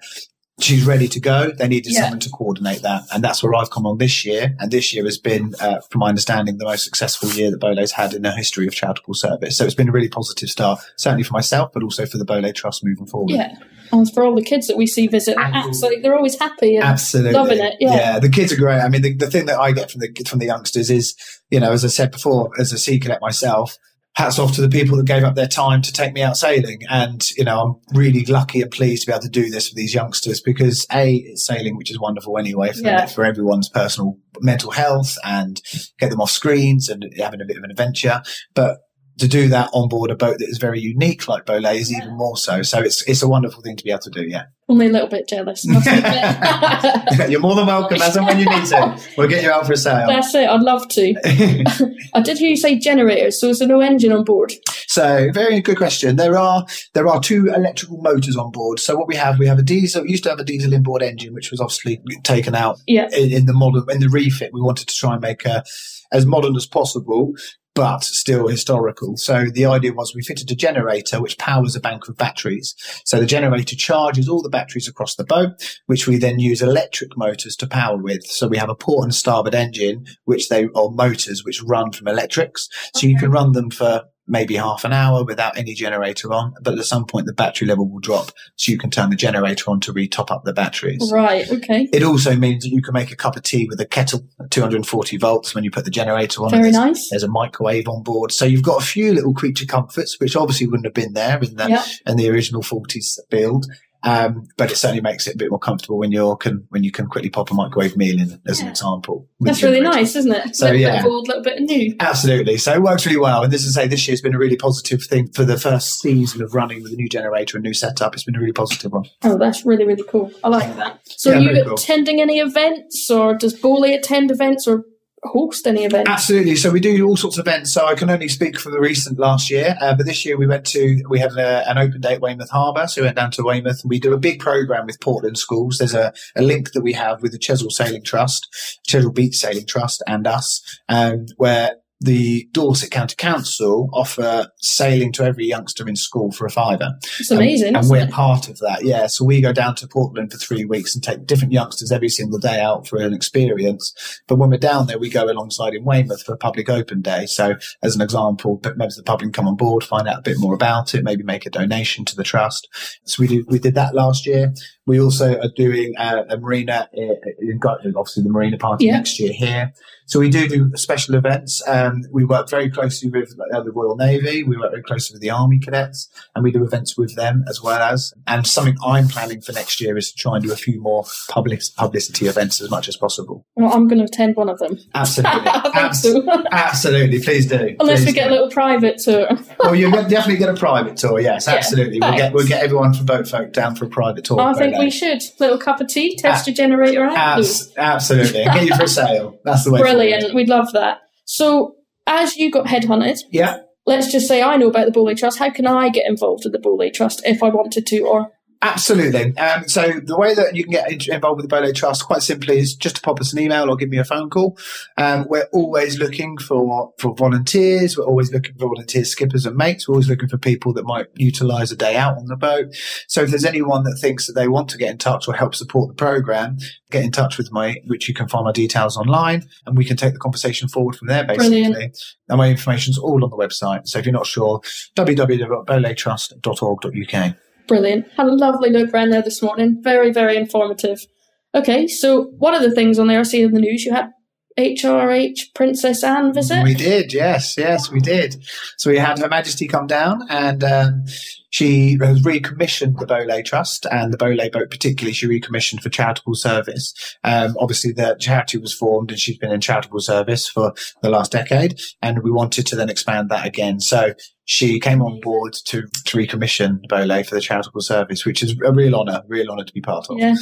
she's 0.58 0.86
ready 0.86 1.06
to 1.08 1.20
go. 1.20 1.50
They 1.52 1.68
needed 1.68 1.92
Yeah. 1.92 2.02
someone 2.02 2.20
to 2.20 2.30
coordinate 2.30 2.82
that. 2.82 3.02
And 3.12 3.22
that's 3.22 3.42
where 3.42 3.54
I've 3.54 3.70
come 3.70 3.86
on 3.86 3.98
this 3.98 4.24
year. 4.24 4.54
And 4.58 4.70
this 4.70 4.94
year 4.94 5.04
has 5.04 5.18
been, 5.18 5.54
uh, 5.60 5.80
from 5.90 5.98
my 6.00 6.08
understanding, 6.08 6.56
the 6.58 6.64
most 6.64 6.84
successful 6.84 7.28
year 7.30 7.50
that 7.50 7.60
Boleh's 7.60 7.92
had 7.92 8.14
in 8.14 8.22
the 8.22 8.32
history 8.32 8.66
of 8.66 8.74
charitable 8.74 9.14
service. 9.14 9.56
So 9.56 9.64
it's 9.66 9.74
been 9.74 9.88
a 9.88 9.92
really 9.92 10.08
positive 10.08 10.48
start, 10.48 10.80
certainly 10.96 11.24
for 11.24 11.34
myself, 11.34 11.72
but 11.74 11.82
also 11.82 12.06
for 12.06 12.16
the 12.18 12.24
Boleh 12.24 12.54
Trust 12.54 12.84
moving 12.84 13.06
forward. 13.06 13.30
Yeah. 13.34 13.54
And 13.92 14.10
for 14.12 14.24
all 14.24 14.34
the 14.34 14.42
kids 14.42 14.66
that 14.66 14.76
we 14.76 14.86
see 14.86 15.06
visit, 15.06 15.36
And- 15.38 15.54
absolutely, 15.54 16.02
they're 16.02 16.16
always 16.16 16.38
happy 16.38 16.76
and 16.76 16.84
Absolutely, 16.84 17.32
loving 17.34 17.58
it. 17.60 17.74
Yeah. 17.78 18.18
the 18.18 18.28
kids 18.30 18.52
are 18.52 18.56
great. 18.56 18.80
I 18.80 18.88
mean, 18.88 19.02
the, 19.02 19.12
the 19.14 19.30
thing 19.30 19.46
that 19.46 19.58
I 19.60 19.72
get 19.72 19.90
from 19.90 20.00
the 20.00 20.08
from 20.26 20.38
the 20.40 20.46
youngsters 20.46 20.90
is, 20.90 21.14
you 21.50 21.60
know, 21.60 21.70
as 21.72 21.84
I 21.84 21.88
said 21.88 22.10
before, 22.10 22.50
as 22.58 22.72
a 22.72 22.78
sea 22.78 22.98
cadet 22.98 23.20
myself, 23.20 23.76
hats 24.16 24.38
off 24.38 24.54
to 24.54 24.62
the 24.62 24.68
people 24.68 24.96
that 24.96 25.06
gave 25.06 25.22
up 25.24 25.34
their 25.34 25.46
time 25.46 25.82
to 25.82 25.92
take 25.92 26.12
me 26.14 26.22
out 26.22 26.36
sailing. 26.36 26.80
And 26.88 27.28
you 27.36 27.44
know, 27.44 27.60
I'm 27.60 27.96
really 27.96 28.24
lucky 28.24 28.62
and 28.62 28.70
pleased 28.70 29.02
to 29.02 29.06
be 29.08 29.12
able 29.12 29.22
to 29.22 29.28
do 29.28 29.50
this 29.50 29.68
for 29.68 29.74
these 29.74 29.94
youngsters 29.94 30.40
because 30.40 30.86
a 30.92 31.14
it's 31.16 31.46
sailing, 31.46 31.76
which 31.76 31.90
is 31.90 32.00
wonderful 32.00 32.38
anyway 32.38 32.72
for 32.72 32.80
Yeah. 32.80 33.06
for 33.06 33.24
everyone's 33.24 33.68
personal 33.68 34.16
mental 34.40 34.70
health 34.70 35.16
and 35.24 35.60
get 35.98 36.10
them 36.10 36.20
off 36.20 36.30
screens 36.30 36.88
and 36.88 37.04
having 37.18 37.40
a 37.40 37.44
bit 37.46 37.56
of 37.58 37.62
an 37.64 37.70
adventure, 37.70 38.22
but. 38.54 38.78
To 39.18 39.26
do 39.28 39.48
that 39.48 39.70
on 39.72 39.88
board 39.88 40.10
a 40.10 40.14
boat 40.14 40.38
that 40.40 40.48
is 40.48 40.58
very 40.58 40.78
unique 40.78 41.26
like 41.26 41.46
Boleh 41.46 41.74
is 41.76 41.90
even 41.90 42.16
more 42.18 42.36
so. 42.36 42.60
So 42.62 42.80
it's 42.80 43.02
it's 43.08 43.22
a 43.22 43.28
wonderful 43.28 43.62
thing 43.62 43.74
to 43.76 43.82
be 43.84 43.90
able 43.90 44.00
to 44.00 44.10
do. 44.10 44.22
Yeah. 44.24 44.44
Only 44.68 44.86
a 44.88 44.90
little 44.90 45.08
bit 45.08 45.26
jealous. 45.28 45.64
You're 47.28 47.40
more 47.40 47.54
than 47.54 47.66
welcome 47.66 48.02
as 48.02 48.16
and 48.16 48.26
when 48.26 48.38
you 48.38 48.44
need 48.44 48.66
to. 48.66 49.00
We'll 49.16 49.28
get 49.28 49.42
you 49.42 49.50
out 49.50 49.66
for 49.66 49.72
a 49.72 49.76
sail. 49.76 50.06
That's 50.06 50.34
it. 50.34 50.48
I'd 50.48 50.60
love 50.60 50.86
to. 50.88 51.14
I 52.14 52.20
did 52.20 52.36
hear 52.38 52.50
you 52.50 52.56
say 52.56 52.78
generators, 52.78 53.40
so 53.40 53.48
is 53.48 53.58
there 53.60 53.68
no 53.68 53.80
engine 53.80 54.12
on 54.12 54.24
board? 54.24 54.52
so 54.88 55.28
very 55.32 55.60
good 55.60 55.76
question. 55.76 56.16
There 56.16 56.36
are 56.36 56.64
there 56.94 57.08
are 57.08 57.20
two 57.20 57.46
electrical 57.54 57.98
motors 57.98 58.36
on 58.36 58.50
board. 58.50 58.80
So 58.80 58.96
what 58.96 59.08
we 59.08 59.16
have, 59.16 59.38
we 59.38 59.46
have 59.46 59.58
a 59.58 59.62
diesel. 59.62 60.02
We 60.02 60.10
used 60.10 60.24
to 60.24 60.30
have 60.30 60.40
a 60.40 60.44
diesel 60.44 60.72
inboard 60.72 61.02
engine, 61.02 61.32
which 61.32 61.50
was 61.50 61.60
obviously 61.60 62.02
taken 62.22 62.54
out 62.54 62.78
Yeah. 62.86 63.08
in, 63.12 63.32
in 63.32 63.46
the 63.46 63.52
modern 63.54 63.84
in 63.90 64.00
the 64.00 64.08
refit. 64.08 64.50
We 64.52 64.60
wanted 64.60 64.88
to 64.88 64.94
try 64.94 65.12
and 65.12 65.22
make 65.22 65.44
a 65.46 65.64
as 66.12 66.26
modern 66.26 66.54
as 66.56 66.66
possible. 66.66 67.32
But 67.76 68.04
still 68.04 68.48
historical. 68.48 69.18
So 69.18 69.50
the 69.52 69.66
idea 69.66 69.92
was 69.92 70.14
we 70.14 70.22
fitted 70.22 70.50
a 70.50 70.54
generator 70.54 71.20
which 71.20 71.36
powers 71.36 71.76
a 71.76 71.80
bank 71.80 72.08
of 72.08 72.16
batteries. 72.16 72.74
So 73.04 73.20
the 73.20 73.26
generator 73.26 73.76
charges 73.76 74.30
all 74.30 74.40
the 74.40 74.48
batteries 74.48 74.88
across 74.88 75.14
the 75.14 75.24
boat, 75.24 75.50
which 75.84 76.06
we 76.06 76.16
then 76.16 76.40
use 76.40 76.62
electric 76.62 77.18
motors 77.18 77.54
to 77.56 77.66
power 77.66 77.98
with. 77.98 78.24
So 78.24 78.48
we 78.48 78.56
have 78.56 78.70
a 78.70 78.74
port 78.74 79.04
and 79.04 79.14
starboard 79.14 79.54
engine, 79.54 80.06
which 80.24 80.48
they 80.48 80.68
or 80.68 80.90
motors 80.90 81.44
which 81.44 81.62
run 81.62 81.92
from 81.92 82.08
electrics. 82.08 82.70
So 82.94 83.06
you 83.06 83.18
can 83.18 83.30
run 83.30 83.52
them 83.52 83.70
for 83.70 84.04
maybe 84.28 84.56
half 84.56 84.84
an 84.84 84.92
hour 84.92 85.24
without 85.24 85.56
any 85.56 85.74
generator 85.74 86.32
on, 86.32 86.54
but 86.60 86.78
at 86.78 86.84
some 86.84 87.04
point 87.06 87.26
the 87.26 87.32
battery 87.32 87.68
level 87.68 87.88
will 87.88 88.00
drop, 88.00 88.32
so 88.56 88.72
you 88.72 88.78
can 88.78 88.90
turn 88.90 89.10
the 89.10 89.16
generator 89.16 89.70
on 89.70 89.80
to 89.80 89.92
re-top 89.92 90.30
up 90.30 90.44
the 90.44 90.52
batteries. 90.52 91.10
Right. 91.12 91.48
Okay. 91.50 91.88
It 91.92 92.02
also 92.02 92.34
means 92.36 92.64
that 92.64 92.70
you 92.70 92.82
can 92.82 92.92
make 92.94 93.10
a 93.12 93.16
cup 93.16 93.36
of 93.36 93.42
tea 93.42 93.66
with 93.68 93.80
a 93.80 93.86
kettle 93.86 94.26
at 94.40 94.50
240 94.50 95.16
volts 95.18 95.54
when 95.54 95.64
you 95.64 95.70
put 95.70 95.84
the 95.84 95.90
generator 95.90 96.42
on. 96.42 96.50
Very 96.50 96.62
There's- 96.70 96.74
nice. 96.76 97.10
There's 97.10 97.22
a 97.22 97.28
microwave 97.28 97.88
on 97.88 98.02
board, 98.02 98.32
so 98.32 98.44
you've 98.44 98.62
got 98.62 98.82
a 98.82 98.84
few 98.84 99.12
little 99.14 99.32
creature 99.34 99.66
comforts, 99.66 100.18
which 100.20 100.34
obviously 100.36 100.66
wouldn't 100.66 100.86
have 100.86 100.94
been 100.94 101.12
there 101.12 101.38
in 101.38 101.54
the 101.56 101.68
Yeah. 101.68 101.84
in 102.06 102.16
the 102.16 102.28
original 102.28 102.62
40s 102.62 103.18
build. 103.30 103.66
Um, 104.06 104.46
but 104.56 104.70
it 104.70 104.76
certainly 104.76 105.02
makes 105.02 105.26
it 105.26 105.34
a 105.34 105.38
bit 105.38 105.50
more 105.50 105.58
comfortable 105.58 105.98
when 105.98 106.12
you 106.12 106.36
can 106.36 106.64
when 106.70 106.84
you 106.84 106.92
can 106.92 107.06
quickly 107.08 107.28
pop 107.28 107.50
a 107.50 107.54
microwave 107.54 107.96
meal 107.96 108.20
in, 108.20 108.40
as 108.46 108.60
an 108.60 108.68
example. 108.68 109.28
That's 109.40 109.62
really 109.62 109.80
nice, 109.80 110.14
isn't 110.14 110.32
it? 110.32 110.54
So, 110.54 110.66
little 110.66 110.80
yeah. 110.80 111.02
bit 111.02 111.10
old, 111.10 111.28
little 111.28 111.42
bit 111.42 111.60
of 111.60 111.64
new. 111.64 111.94
Absolutely. 111.98 112.56
So 112.58 112.72
it 112.72 112.82
works 112.82 113.04
really 113.04 113.18
well. 113.18 113.42
And 113.42 113.52
this 113.52 113.64
is 113.64 113.74
say 113.74 113.86
this 113.86 114.06
year's 114.08 114.20
been 114.20 114.34
a 114.34 114.38
really 114.38 114.56
positive 114.56 115.02
thing 115.02 115.28
for 115.32 115.44
the 115.44 115.58
first 115.58 116.00
season 116.00 116.42
of 116.42 116.54
running 116.54 116.82
with 116.82 116.92
a 116.92 116.96
new 116.96 117.08
generator 117.08 117.56
and 117.56 117.64
new 117.64 117.74
setup. 117.74 118.14
It's 118.14 118.24
been 118.24 118.36
a 118.36 118.40
really 118.40 118.52
positive 118.52 118.92
one. 118.92 119.04
Oh, 119.22 119.36
that's 119.36 119.66
really, 119.66 119.84
really 119.84 120.04
cool. 120.08 120.32
I 120.42 120.48
like 120.48 120.76
that. 120.76 121.00
So 121.04 121.30
Yeah, 121.30 121.36
are 121.36 121.40
you 121.40 121.52
very 121.52 121.64
cool. 121.64 121.74
attending 121.74 122.20
any 122.20 122.38
events 122.38 123.10
or 123.10 123.34
does 123.34 123.60
Boleh 123.60 123.96
attend 123.96 124.30
events 124.30 124.66
or 124.66 124.84
host 125.22 125.66
any 125.66 125.84
events? 125.84 126.10
Absolutely. 126.10 126.56
So 126.56 126.70
we 126.70 126.80
do 126.80 127.06
all 127.06 127.16
sorts 127.16 127.38
of 127.38 127.46
events. 127.46 127.72
So 127.72 127.86
I 127.86 127.94
can 127.94 128.10
only 128.10 128.28
speak 128.28 128.58
for 128.58 128.70
the 128.70 128.80
recent 128.80 129.18
last 129.18 129.50
year, 129.50 129.76
uh, 129.80 129.94
but 129.94 130.06
this 130.06 130.24
year 130.24 130.36
we 130.36 130.46
went 130.46 130.66
to 130.66 131.02
we 131.08 131.18
had 131.18 131.32
a, 131.32 131.68
an 131.68 131.78
open 131.78 132.00
day 132.00 132.14
at 132.14 132.20
Weymouth 132.20 132.50
Harbour. 132.50 132.86
So 132.86 133.00
we 133.00 133.06
went 133.06 133.16
down 133.16 133.30
to 133.32 133.42
Weymouth 133.42 133.80
and 133.82 133.90
we 133.90 133.98
do 133.98 134.12
a 134.12 134.18
big 134.18 134.40
program 134.40 134.86
with 134.86 135.00
Portland 135.00 135.38
schools. 135.38 135.78
There's 135.78 135.94
a, 135.94 136.12
a 136.36 136.42
link 136.42 136.72
that 136.72 136.82
we 136.82 136.92
have 136.92 137.22
with 137.22 137.32
the 137.32 137.38
Chesil 137.38 137.70
Sailing 137.70 138.02
Trust, 138.02 138.48
Chesil 138.86 139.14
Beach 139.14 139.36
Sailing 139.36 139.66
Trust, 139.66 140.02
and 140.06 140.26
us, 140.26 140.62
um, 140.88 141.26
where 141.36 141.76
the 142.00 142.48
Dorset 142.52 142.90
County 142.90 143.14
Council 143.16 143.88
offer 143.92 144.48
sailing 144.58 145.12
to 145.12 145.24
every 145.24 145.46
youngster 145.46 145.88
in 145.88 145.96
school 145.96 146.30
for 146.30 146.46
a 146.46 146.50
fiver. 146.50 146.92
It's 147.18 147.30
amazing. 147.30 147.68
And, 147.68 147.78
and 147.78 147.88
we're 147.88 148.04
it? 148.04 148.10
part 148.10 148.48
of 148.48 148.58
that, 148.58 148.84
yeah. 148.84 149.06
So 149.06 149.24
we 149.24 149.40
go 149.40 149.52
down 149.52 149.76
to 149.76 149.88
Portland 149.88 150.30
for 150.30 150.38
three 150.38 150.64
weeks 150.64 150.94
and 150.94 151.02
take 151.02 151.26
different 151.26 151.52
youngsters 151.52 151.90
every 151.90 152.10
single 152.10 152.38
day 152.38 152.60
out 152.60 152.86
for 152.86 152.98
an 152.98 153.14
experience. 153.14 154.20
But 154.28 154.36
when 154.36 154.50
we're 154.50 154.58
down 154.58 154.86
there, 154.86 154.98
we 154.98 155.08
go 155.08 155.24
alongside 155.24 155.74
in 155.74 155.84
Weymouth 155.84 156.22
for 156.22 156.34
a 156.34 156.38
public 156.38 156.68
open 156.68 157.00
day. 157.00 157.26
So 157.26 157.54
as 157.82 157.96
an 157.96 158.02
example, 158.02 158.60
members 158.62 158.98
of 158.98 159.04
the 159.04 159.10
public 159.10 159.26
can 159.26 159.32
come 159.32 159.48
on 159.48 159.56
board, 159.56 159.82
find 159.82 160.06
out 160.06 160.18
a 160.18 160.22
bit 160.22 160.38
more 160.38 160.54
about 160.54 160.94
it, 160.94 161.02
maybe 161.02 161.22
make 161.22 161.46
a 161.46 161.50
donation 161.50 162.04
to 162.04 162.16
the 162.16 162.24
trust. 162.24 162.68
So 163.04 163.22
we 163.22 163.28
did, 163.28 163.46
we 163.46 163.58
did 163.58 163.74
that 163.74 163.94
last 163.94 164.26
year. 164.26 164.52
We 164.86 165.00
also 165.00 165.38
are 165.40 165.48
doing 165.56 165.94
uh, 165.98 166.22
a 166.30 166.36
marina, 166.38 166.88
in, 166.92 167.16
in, 167.40 167.60
obviously 167.96 168.22
the 168.22 168.28
marina 168.30 168.56
party 168.56 168.86
Yeah. 168.86 168.96
next 168.96 169.18
year 169.18 169.32
here. 169.32 169.72
So 170.08 170.20
we 170.20 170.30
do 170.30 170.46
do 170.48 170.70
special 170.76 171.16
events. 171.16 171.60
Um, 171.66 172.04
we 172.12 172.24
work 172.24 172.48
very 172.48 172.70
closely 172.70 173.10
with 173.10 173.34
uh, 173.52 173.60
the 173.62 173.72
Royal 173.72 173.96
Navy. 173.96 174.44
We 174.44 174.56
work 174.56 174.70
very 174.70 174.84
closely 174.84 175.14
with 175.14 175.22
the 175.22 175.30
Army 175.30 175.58
cadets, 175.58 176.08
and 176.36 176.44
we 176.44 176.52
do 176.52 176.62
events 176.64 176.96
with 176.96 177.16
them 177.16 177.44
as 177.48 177.60
well 177.60 177.82
as. 177.82 178.14
And 178.28 178.46
something 178.46 178.76
I'm 178.86 179.08
planning 179.08 179.40
for 179.40 179.50
next 179.50 179.80
year 179.80 179.96
is 179.96 180.12
to 180.12 180.16
try 180.16 180.36
and 180.36 180.44
do 180.44 180.52
a 180.52 180.56
few 180.56 180.80
more 180.80 181.04
public 181.28 181.60
publicity 181.76 182.26
events 182.28 182.60
as 182.60 182.70
much 182.70 182.86
as 182.86 182.96
possible. 182.96 183.44
Well, 183.56 183.72
I'm 183.72 183.88
going 183.88 183.98
to 183.98 184.04
attend 184.04 184.36
one 184.36 184.48
of 184.48 184.60
them. 184.60 184.78
Absolutely, 184.94 185.40
Abs- 185.74 186.02
so. 186.02 186.22
absolutely. 186.52 187.20
Please 187.20 187.46
do. 187.46 187.74
Unless 187.80 188.00
Please 188.00 188.06
we 188.06 188.12
get 188.12 188.28
a 188.28 188.30
little 188.30 188.50
private 188.50 188.98
tour. 188.98 189.26
Well, 189.58 189.74
you 189.74 189.90
definitely 189.90 190.36
get 190.36 190.50
a 190.50 190.54
private 190.54 190.96
tour. 190.96 191.18
Yes, 191.20 191.46
Yeah, 191.48 191.54
absolutely. 191.54 191.98
we'll 192.00 192.16
get 192.16 192.32
we'll 192.32 192.46
get 192.46 192.62
everyone 192.62 192.94
from 192.94 193.06
Boat 193.06 193.26
Folk 193.26 193.52
down 193.52 193.74
for 193.74 193.86
a 193.86 193.88
private 193.88 194.24
tour. 194.24 194.40
I 194.40 194.52
a 194.52 194.75
think 194.76 194.84
we 194.84 194.90
should. 194.90 195.22
Little 195.40 195.58
cup 195.58 195.80
of 195.80 195.88
tea, 195.88 196.16
test 196.16 196.42
Ah, 196.42 196.50
your 196.50 196.54
generator 196.54 197.04
out. 197.04 197.16
Abs- 197.16 197.72
absolutely. 197.76 198.44
Get 198.44 198.64
you 198.66 198.74
for 198.76 198.86
sale. 198.86 199.38
That's 199.44 199.64
the 199.64 199.72
way. 199.72 199.80
Brilliant. 199.80 200.34
We'd 200.34 200.48
love 200.48 200.72
that. 200.72 200.98
So, 201.24 201.74
as 202.06 202.36
you 202.36 202.50
got 202.50 202.66
headhunted, 202.66 203.18
Yeah. 203.32 203.58
let's 203.86 204.10
just 204.12 204.28
say 204.28 204.42
I 204.42 204.56
know 204.56 204.68
about 204.68 204.86
the 204.86 204.92
Boleh 204.92 205.16
Trust. 205.16 205.38
How 205.38 205.50
can 205.50 205.66
I 205.66 205.88
get 205.88 206.06
involved 206.06 206.44
with 206.44 206.52
the 206.52 206.58
Boleh 206.58 206.92
Trust 206.92 207.22
if 207.24 207.42
I 207.42 207.48
wanted 207.48 207.86
to? 207.86 208.00
Or 208.00 208.30
Absolutely. 208.62 209.36
Um, 209.36 209.68
so 209.68 210.00
the 210.02 210.16
way 210.16 210.34
that 210.34 210.56
you 210.56 210.64
can 210.64 210.72
get 210.72 211.08
involved 211.08 211.40
with 211.40 211.48
the 211.48 211.54
Boleh 211.54 211.72
Trust, 211.74 212.04
quite 212.06 212.22
simply, 212.22 212.58
is 212.58 212.74
just 212.74 212.96
to 212.96 213.02
pop 213.02 213.20
us 213.20 213.32
an 213.32 213.38
email 213.38 213.70
or 213.70 213.76
give 213.76 213.90
me 213.90 213.98
a 213.98 214.04
phone 214.04 214.30
call. 214.30 214.58
Um, 214.96 215.26
we're 215.28 215.46
always 215.52 215.98
looking 215.98 216.38
for 216.38 216.92
for 216.98 217.14
volunteers. 217.14 217.96
We're 217.98 218.06
always 218.06 218.32
looking 218.32 218.54
for 218.54 218.68
volunteer 218.68 219.04
skippers 219.04 219.44
and 219.46 219.56
mates. 219.56 219.86
We're 219.86 219.94
always 219.94 220.08
looking 220.08 220.28
for 220.28 220.38
people 220.38 220.72
that 220.74 220.84
might 220.84 221.06
utilise 221.16 221.70
a 221.70 221.76
day 221.76 221.96
out 221.96 222.16
on 222.16 222.26
the 222.26 222.36
boat. 222.36 222.74
So 223.08 223.22
if 223.22 223.30
there's 223.30 223.44
anyone 223.44 223.84
that 223.84 223.98
thinks 224.00 224.26
that 224.26 224.32
they 224.32 224.48
want 224.48 224.70
to 224.70 224.78
get 224.78 224.90
in 224.90 224.98
touch 224.98 225.28
or 225.28 225.34
help 225.34 225.54
support 225.54 225.86
the 225.88 225.94
program, 225.94 226.56
get 226.90 227.04
in 227.04 227.12
touch 227.12 227.38
with 227.38 227.52
me, 227.52 227.82
which 227.86 228.08
you 228.08 228.14
can 228.14 228.26
find 228.28 228.44
my 228.44 228.52
details 228.52 228.96
online, 228.96 229.46
and 229.66 229.76
we 229.76 229.84
can 229.84 229.96
take 229.98 230.14
the 230.14 230.18
conversation 230.18 230.68
forward 230.68 230.96
from 230.96 231.08
there. 231.08 231.24
Basically, 231.24 231.62
Brilliant. 231.62 231.98
and 232.28 232.38
my 232.38 232.48
information's 232.48 232.96
all 232.98 233.22
on 233.22 233.30
the 233.30 233.36
website. 233.36 233.86
So 233.86 233.98
if 233.98 234.06
you're 234.06 234.12
not 234.12 234.26
sure, 234.26 234.60
www.boletrust.org.uk. 234.96 237.36
brilliant. 237.66 238.06
Had 238.16 238.26
a 238.26 238.34
lovely 238.34 238.70
look 238.70 238.92
around 238.92 239.10
there 239.10 239.22
this 239.22 239.42
morning. 239.42 239.78
Very, 239.82 240.12
very 240.12 240.36
informative. 240.36 241.06
Okay, 241.54 241.86
so 241.86 242.24
one 242.38 242.54
of 242.54 242.62
the 242.62 242.70
things 242.70 242.98
on 242.98 243.08
I 243.10 243.22
see 243.22 243.42
in 243.42 243.52
the 243.52 243.60
news, 243.60 243.84
you 243.84 243.92
had 243.92 244.10
HRH 244.58 245.54
Princess 245.54 246.02
Anne 246.02 246.32
visit. 246.32 246.62
We 246.62 246.74
did, 246.74 247.12
yes, 247.12 247.56
yes, 247.58 247.90
we 247.90 248.00
did. 248.00 248.42
So 248.78 248.90
we 248.90 248.98
had 248.98 249.18
Her 249.18 249.28
Majesty 249.28 249.68
come 249.68 249.86
down 249.86 250.22
and 250.30 250.64
um, 250.64 251.04
she 251.50 251.98
has 252.00 252.22
recommissioned 252.24 252.98
the 252.98 253.06
Boleh 253.06 253.44
Trust 253.44 253.86
and 253.90 254.12
the 254.12 254.18
Boleh 254.18 254.50
boat 254.50 254.70
particularly 254.70 255.12
she 255.12 255.26
recommissioned 255.26 255.82
for 255.82 255.90
charitable 255.90 256.34
service. 256.34 256.94
Um, 257.22 257.54
obviously 257.60 257.92
the 257.92 258.16
charity 258.18 258.56
was 258.56 258.72
formed 258.72 259.10
and 259.10 259.20
she's 259.20 259.36
been 259.36 259.52
in 259.52 259.60
charitable 259.60 260.00
service 260.00 260.48
for 260.48 260.72
the 261.02 261.10
last 261.10 261.32
decade 261.32 261.78
and 262.00 262.22
we 262.22 262.30
wanted 262.30 262.66
to 262.68 262.76
then 262.76 262.88
expand 262.88 263.28
that 263.28 263.46
again. 263.46 263.80
So 263.80 264.14
she 264.46 264.80
came 264.80 265.02
on 265.02 265.20
board 265.20 265.52
to, 265.66 265.82
to 265.82 266.16
recommission 266.16 266.80
Boleh 266.88 267.26
for 267.26 267.34
the 267.34 267.42
charitable 267.42 267.82
service, 267.82 268.24
which 268.24 268.42
is 268.42 268.54
a 268.64 268.72
real 268.72 268.94
honour, 268.94 269.22
real 269.28 269.50
honour 269.50 269.64
to 269.64 269.72
be 269.72 269.82
part 269.82 270.06
of. 270.08 270.18
yeah, 270.18 270.34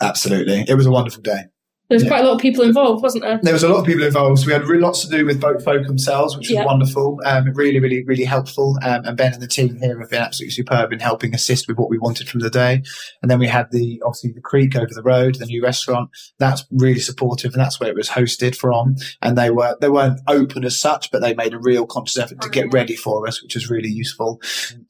Absolutely. 0.00 0.64
It 0.66 0.74
was 0.74 0.86
a 0.86 0.90
wonderful 0.90 1.22
day. 1.22 1.44
There's 1.90 2.02
Yeah. 2.02 2.08
quite 2.08 2.20
a 2.22 2.26
lot 2.26 2.34
of 2.34 2.40
people 2.40 2.64
involved, 2.64 3.02
wasn't 3.02 3.24
there? 3.24 3.38
There 3.42 3.52
was 3.52 3.62
a 3.62 3.68
lot 3.68 3.80
of 3.80 3.84
people 3.84 4.04
involved. 4.04 4.40
So 4.40 4.46
we 4.46 4.52
had 4.54 4.66
lots 4.66 5.02
to 5.02 5.08
do 5.08 5.26
with 5.26 5.40
boat 5.40 5.62
folk 5.62 5.86
themselves, 5.86 6.36
which 6.36 6.48
was 6.48 6.54
Yeah. 6.54 6.64
wonderful. 6.64 7.20
Um, 7.26 7.52
really, 7.54 7.78
really, 7.78 8.02
really 8.04 8.24
helpful. 8.24 8.78
Um, 8.82 9.02
and 9.04 9.16
Ben 9.16 9.34
and 9.34 9.42
the 9.42 9.46
team 9.46 9.76
here 9.80 10.00
have 10.00 10.08
been 10.10 10.22
absolutely 10.22 10.52
superb 10.52 10.92
in 10.92 11.00
helping 11.00 11.34
assist 11.34 11.68
with 11.68 11.76
what 11.76 11.90
we 11.90 11.98
wanted 11.98 12.28
from 12.28 12.40
the 12.40 12.48
day. 12.48 12.82
And 13.22 13.30
then 13.30 13.38
we 13.38 13.46
had 13.48 13.70
the 13.70 14.00
obviously 14.04 14.32
the 14.32 14.40
creek 14.40 14.76
over 14.76 14.88
the 14.94 15.02
road, 15.02 15.36
the 15.36 15.46
new 15.46 15.62
restaurant. 15.62 16.08
That's 16.38 16.64
really 16.70 17.00
supportive, 17.00 17.52
and 17.52 17.60
that's 17.60 17.78
where 17.78 17.90
it 17.90 17.96
was 17.96 18.08
hosted 18.08 18.56
from. 18.56 18.96
And 19.20 19.36
they 19.36 19.50
were 19.50 19.76
they 19.80 19.90
weren't 19.90 20.20
open 20.26 20.64
as 20.64 20.80
such, 20.80 21.10
but 21.10 21.20
they 21.20 21.34
made 21.34 21.52
a 21.52 21.58
real 21.58 21.86
conscious 21.86 22.16
effort 22.18 22.40
to 22.40 22.48
get 22.48 22.72
ready 22.72 22.96
for 22.96 23.26
us, 23.28 23.42
which 23.42 23.54
was 23.54 23.68
really 23.68 23.90
useful. 23.90 24.40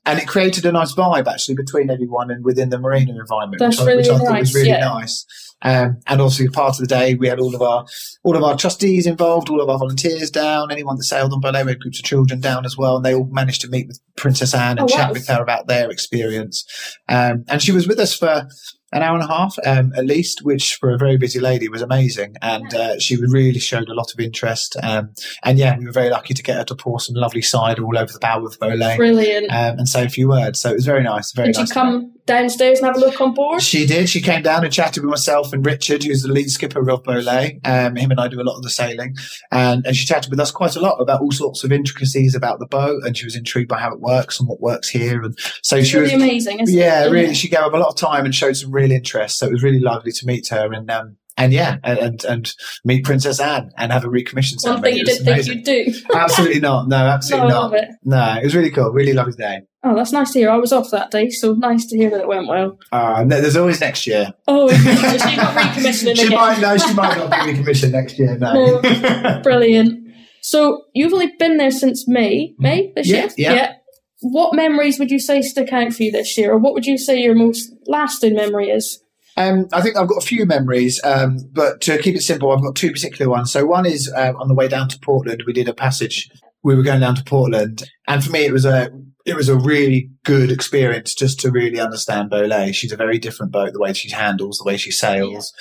And 0.06 0.20
it 0.20 0.28
created 0.28 0.64
a 0.64 0.72
nice 0.72 0.94
vibe 0.94 1.26
actually 1.26 1.56
between 1.56 1.90
everyone 1.90 2.30
and 2.30 2.44
within 2.44 2.70
the 2.70 2.78
marina 2.78 3.12
environment, 3.18 3.58
That's 3.58 3.80
which, 3.80 3.88
I, 3.88 3.96
which 3.96 4.06
I 4.06 4.10
really 4.12 4.24
thought 4.24 4.40
was 4.40 4.54
really 4.54 4.68
yeah. 4.68 4.84
nice. 4.84 5.26
Um, 5.64 5.98
and 6.06 6.20
obviously, 6.20 6.48
part 6.48 6.74
of 6.74 6.80
the 6.80 6.86
day, 6.86 7.14
we 7.14 7.26
had 7.28 7.40
all 7.40 7.54
of 7.54 7.62
our 7.62 7.86
all 8.22 8.36
of 8.36 8.42
our 8.42 8.56
trustees 8.56 9.06
involved, 9.06 9.48
all 9.50 9.60
of 9.60 9.68
our 9.68 9.78
volunteers 9.78 10.30
down, 10.30 10.70
anyone 10.70 10.96
that 10.96 11.04
sailed 11.04 11.32
on 11.32 11.40
Boleh, 11.40 11.64
we 11.64 11.72
had 11.72 11.80
groups 11.80 11.98
of 11.98 12.04
children 12.04 12.40
down 12.40 12.64
as 12.66 12.76
well, 12.76 12.96
and 12.96 13.04
they 13.04 13.14
all 13.14 13.26
managed 13.32 13.62
to 13.62 13.68
meet 13.68 13.88
with 13.88 13.98
Princess 14.16 14.54
Anne 14.54 14.78
and 14.78 14.80
Oh, 14.82 14.86
chat 14.86 15.08
wow. 15.08 15.12
with 15.12 15.26
her 15.28 15.42
about 15.42 15.66
their 15.66 15.90
experience. 15.90 16.64
Um, 17.08 17.44
and 17.48 17.62
she 17.62 17.72
was 17.72 17.88
with 17.88 17.98
us 17.98 18.14
for 18.14 18.46
an 18.92 19.02
hour 19.02 19.16
and 19.18 19.24
a 19.24 19.26
half 19.26 19.56
um, 19.66 19.92
at 19.96 20.06
least, 20.06 20.44
which 20.44 20.76
for 20.76 20.92
a 20.94 20.96
very 20.98 21.16
busy 21.16 21.40
lady 21.40 21.68
was 21.68 21.82
amazing. 21.82 22.36
And 22.40 22.72
uh, 22.74 22.98
she 23.00 23.16
really 23.16 23.58
showed 23.58 23.88
a 23.88 23.94
lot 23.94 24.12
of 24.14 24.20
interest. 24.20 24.76
Um, 24.82 25.10
and 25.42 25.58
yeah, 25.58 25.76
we 25.76 25.84
were 25.84 25.90
very 25.90 26.10
lucky 26.10 26.32
to 26.32 26.42
get 26.44 26.56
her 26.58 26.64
to 26.66 26.76
pour 26.76 27.00
some 27.00 27.16
lovely 27.16 27.42
cider 27.42 27.82
all 27.84 27.98
over 27.98 28.12
the 28.12 28.20
bow 28.20 28.44
of 28.46 28.56
Boleh 28.60 28.96
Brilliant. 28.96 29.50
um, 29.50 29.78
and 29.78 29.88
say 29.88 30.04
a 30.04 30.08
few 30.08 30.28
words. 30.28 30.60
So 30.60 30.70
it 30.70 30.74
was 30.74 30.84
very 30.86 31.02
nice. 31.02 31.32
Very 31.32 31.48
Did 31.48 31.56
nice. 31.58 31.68
you 31.70 31.74
come 31.74 32.12
downstairs 32.26 32.78
and 32.78 32.86
have 32.86 32.96
a 32.96 33.00
look 33.00 33.20
on 33.20 33.34
board? 33.34 33.62
She 33.62 33.86
did. 33.86 34.08
She 34.08 34.20
came 34.20 34.42
down 34.42 34.64
and 34.64 34.72
chatted 34.72 35.02
with 35.02 35.10
myself 35.10 35.52
and 35.52 35.64
Richard, 35.64 36.02
who's 36.04 36.22
the 36.22 36.32
lead 36.32 36.50
skipper 36.50 36.80
of 36.88 37.02
Boleh. 37.02 37.60
Um, 37.66 37.96
him 37.96 38.10
and 38.10 38.20
I 38.20 38.28
do 38.28 38.40
a 38.40 38.42
lot 38.42 38.56
of 38.56 38.62
the 38.62 38.70
sailing, 38.70 39.14
and 39.52 39.84
and 39.86 39.94
she 39.96 40.06
chatted 40.06 40.30
with 40.30 40.40
us 40.40 40.50
quite 40.50 40.76
a 40.76 40.80
lot 40.80 40.96
about 41.00 41.20
all 41.20 41.32
sorts 41.32 41.64
of 41.64 41.72
intricacies 41.72 42.34
about 42.34 42.58
the 42.58 42.66
boat, 42.66 43.02
and 43.04 43.16
she 43.16 43.24
was 43.26 43.36
intrigued 43.36 43.68
by 43.68 43.78
how 43.78 43.92
it 43.92 44.00
works 44.00 44.38
and 44.40 44.48
what 44.48 44.60
works 44.60 44.88
here, 44.88 45.22
and 45.22 45.38
so 45.62 45.76
It's 45.76 45.88
she 45.88 45.98
was. 45.98 46.12
really 46.12 46.24
amazing, 46.24 46.60
isn't 46.60 46.76
Yeah, 46.76 47.06
it? 47.06 47.10
really. 47.10 47.34
She 47.34 47.48
gave 47.48 47.60
up 47.60 47.72
a 47.74 47.76
lot 47.76 47.88
of 47.88 47.96
time 47.96 48.24
and 48.24 48.34
showed 48.34 48.56
some 48.56 48.70
real 48.72 48.90
interest. 48.92 49.38
So 49.38 49.46
it 49.46 49.52
was 49.52 49.62
really 49.62 49.80
lovely 49.80 50.12
to 50.12 50.26
meet 50.26 50.48
her 50.48 50.72
and. 50.72 50.90
Um, 50.90 51.16
and 51.36 51.52
yeah, 51.52 51.78
and, 51.82 52.24
and 52.24 52.52
meet 52.84 53.04
Princess 53.04 53.40
Anne 53.40 53.70
and 53.76 53.90
have 53.92 54.04
a 54.04 54.08
recommission 54.08 54.54
One 54.64 54.80
thing 54.82 54.96
you 54.96 55.04
didn't 55.04 55.24
think 55.24 55.46
you'd 55.46 55.64
do. 55.64 55.92
absolutely 56.14 56.60
not. 56.60 56.88
No, 56.88 56.98
No, 56.98 57.06
absolutely 57.06 57.52
love 57.52 57.72
not. 57.72 57.80
it. 57.82 57.88
No, 58.04 58.34
it 58.40 58.44
was 58.44 58.54
really 58.54 58.70
cool. 58.70 58.90
Really 58.90 59.12
lovely 59.12 59.32
day. 59.32 59.62
Oh, 59.86 59.94
that's 59.94 60.12
nice 60.12 60.32
to 60.32 60.38
hear. 60.38 60.50
I 60.50 60.56
was 60.56 60.72
off 60.72 60.90
that 60.92 61.10
day, 61.10 61.28
so 61.28 61.52
nice 61.52 61.84
to 61.86 61.96
hear 61.98 62.08
that 62.10 62.20
it 62.22 62.28
went 62.28 62.46
well. 62.48 62.78
Uh, 62.90 63.16
and 63.18 63.30
there's 63.30 63.56
always 63.56 63.80
next 63.80 64.06
year. 64.06 64.32
Oh, 64.48 64.68
so 64.68 64.76
she's 64.76 65.36
not 65.36 65.54
recommissioning 65.56 66.16
she 66.16 66.26
again. 66.26 66.38
might 66.38 66.60
no, 66.60 66.76
she 66.78 66.94
might 66.94 67.16
not 67.18 67.30
be 67.30 67.52
recommissioned 67.52 67.92
next 67.92 68.18
year. 68.18 68.38
No. 68.38 68.80
Brilliant. 69.42 70.08
So 70.40 70.84
you've 70.94 71.12
only 71.12 71.32
been 71.38 71.56
there 71.58 71.70
since 71.70 72.06
May, 72.08 72.54
May 72.58 72.92
this 72.94 73.10
Mm-hmm. 73.10 73.32
Yeah, 73.36 73.50
year. 73.50 73.56
yeah. 73.60 73.72
What 74.20 74.54
memories 74.54 74.98
would 74.98 75.10
you 75.10 75.18
say 75.18 75.42
stick 75.42 75.70
out 75.72 75.92
for 75.92 76.02
you 76.02 76.10
this 76.12 76.38
year, 76.38 76.52
or 76.52 76.58
what 76.58 76.72
would 76.72 76.86
you 76.86 76.96
say 76.96 77.20
your 77.20 77.34
most 77.34 77.70
lasting 77.86 78.34
memory 78.34 78.70
is? 78.70 79.00
Um, 79.36 79.66
I 79.72 79.80
think 79.80 79.96
I've 79.96 80.08
got 80.08 80.22
a 80.22 80.26
few 80.26 80.46
memories, 80.46 81.00
um, 81.04 81.38
but 81.52 81.80
to 81.82 81.98
keep 81.98 82.14
it 82.14 82.22
simple, 82.22 82.52
I've 82.52 82.62
got 82.62 82.76
two 82.76 82.92
particular 82.92 83.30
ones. 83.30 83.50
So 83.50 83.66
one 83.66 83.84
is 83.86 84.12
uh, 84.14 84.32
on 84.38 84.48
the 84.48 84.54
way 84.54 84.68
down 84.68 84.88
to 84.90 84.98
Portland, 85.00 85.42
we 85.46 85.52
did 85.52 85.68
a 85.68 85.74
passage. 85.74 86.30
We 86.62 86.74
were 86.74 86.82
going 86.82 87.00
down 87.00 87.16
to 87.16 87.24
Portland, 87.24 87.82
and 88.06 88.24
for 88.24 88.30
me, 88.30 88.44
it 88.44 88.52
was 88.52 88.64
a 88.64 88.90
it 89.24 89.34
was 89.34 89.48
a 89.48 89.56
really 89.56 90.10
good 90.22 90.50
experience 90.50 91.14
just 91.14 91.40
to 91.40 91.50
really 91.50 91.80
understand 91.80 92.30
Boleh. 92.30 92.74
She's 92.74 92.92
a 92.92 92.96
very 92.96 93.18
different 93.18 93.52
boat, 93.52 93.72
the 93.72 93.80
way 93.80 93.92
she 93.94 94.10
handles, 94.10 94.58
the 94.58 94.64
way 94.68 94.76
she 94.76 94.90
sails. 94.90 95.52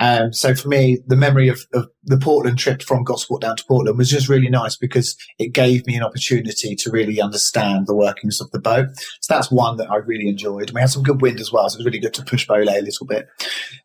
Um, 0.00 0.32
so 0.32 0.54
for 0.54 0.68
me, 0.68 0.98
the 1.06 1.16
memory 1.16 1.48
of, 1.48 1.60
of 1.72 1.88
the 2.02 2.18
Portland 2.18 2.58
trip 2.58 2.82
from 2.82 3.04
Gosport 3.04 3.42
down 3.42 3.56
to 3.56 3.64
Portland 3.64 3.98
was 3.98 4.10
just 4.10 4.28
really 4.28 4.48
nice 4.48 4.74
because 4.74 5.16
it 5.38 5.52
gave 5.52 5.86
me 5.86 5.94
an 5.94 6.02
opportunity 6.02 6.74
to 6.74 6.90
really 6.90 7.20
understand 7.20 7.86
the 7.86 7.94
workings 7.94 8.40
of 8.40 8.50
the 8.50 8.58
boat. 8.58 8.88
So 9.20 9.34
that's 9.34 9.52
one 9.52 9.76
that 9.76 9.90
I 9.90 9.96
really 9.96 10.28
enjoyed. 10.28 10.68
And 10.68 10.72
we 10.72 10.80
had 10.80 10.90
some 10.90 11.02
good 11.04 11.20
wind 11.20 11.40
as 11.40 11.52
well, 11.52 11.68
so 11.68 11.76
it 11.76 11.80
was 11.80 11.86
really 11.86 12.00
good 12.00 12.14
to 12.14 12.24
push 12.24 12.48
Boleh 12.48 12.78
a 12.78 12.82
little 12.82 13.06
bit. 13.06 13.28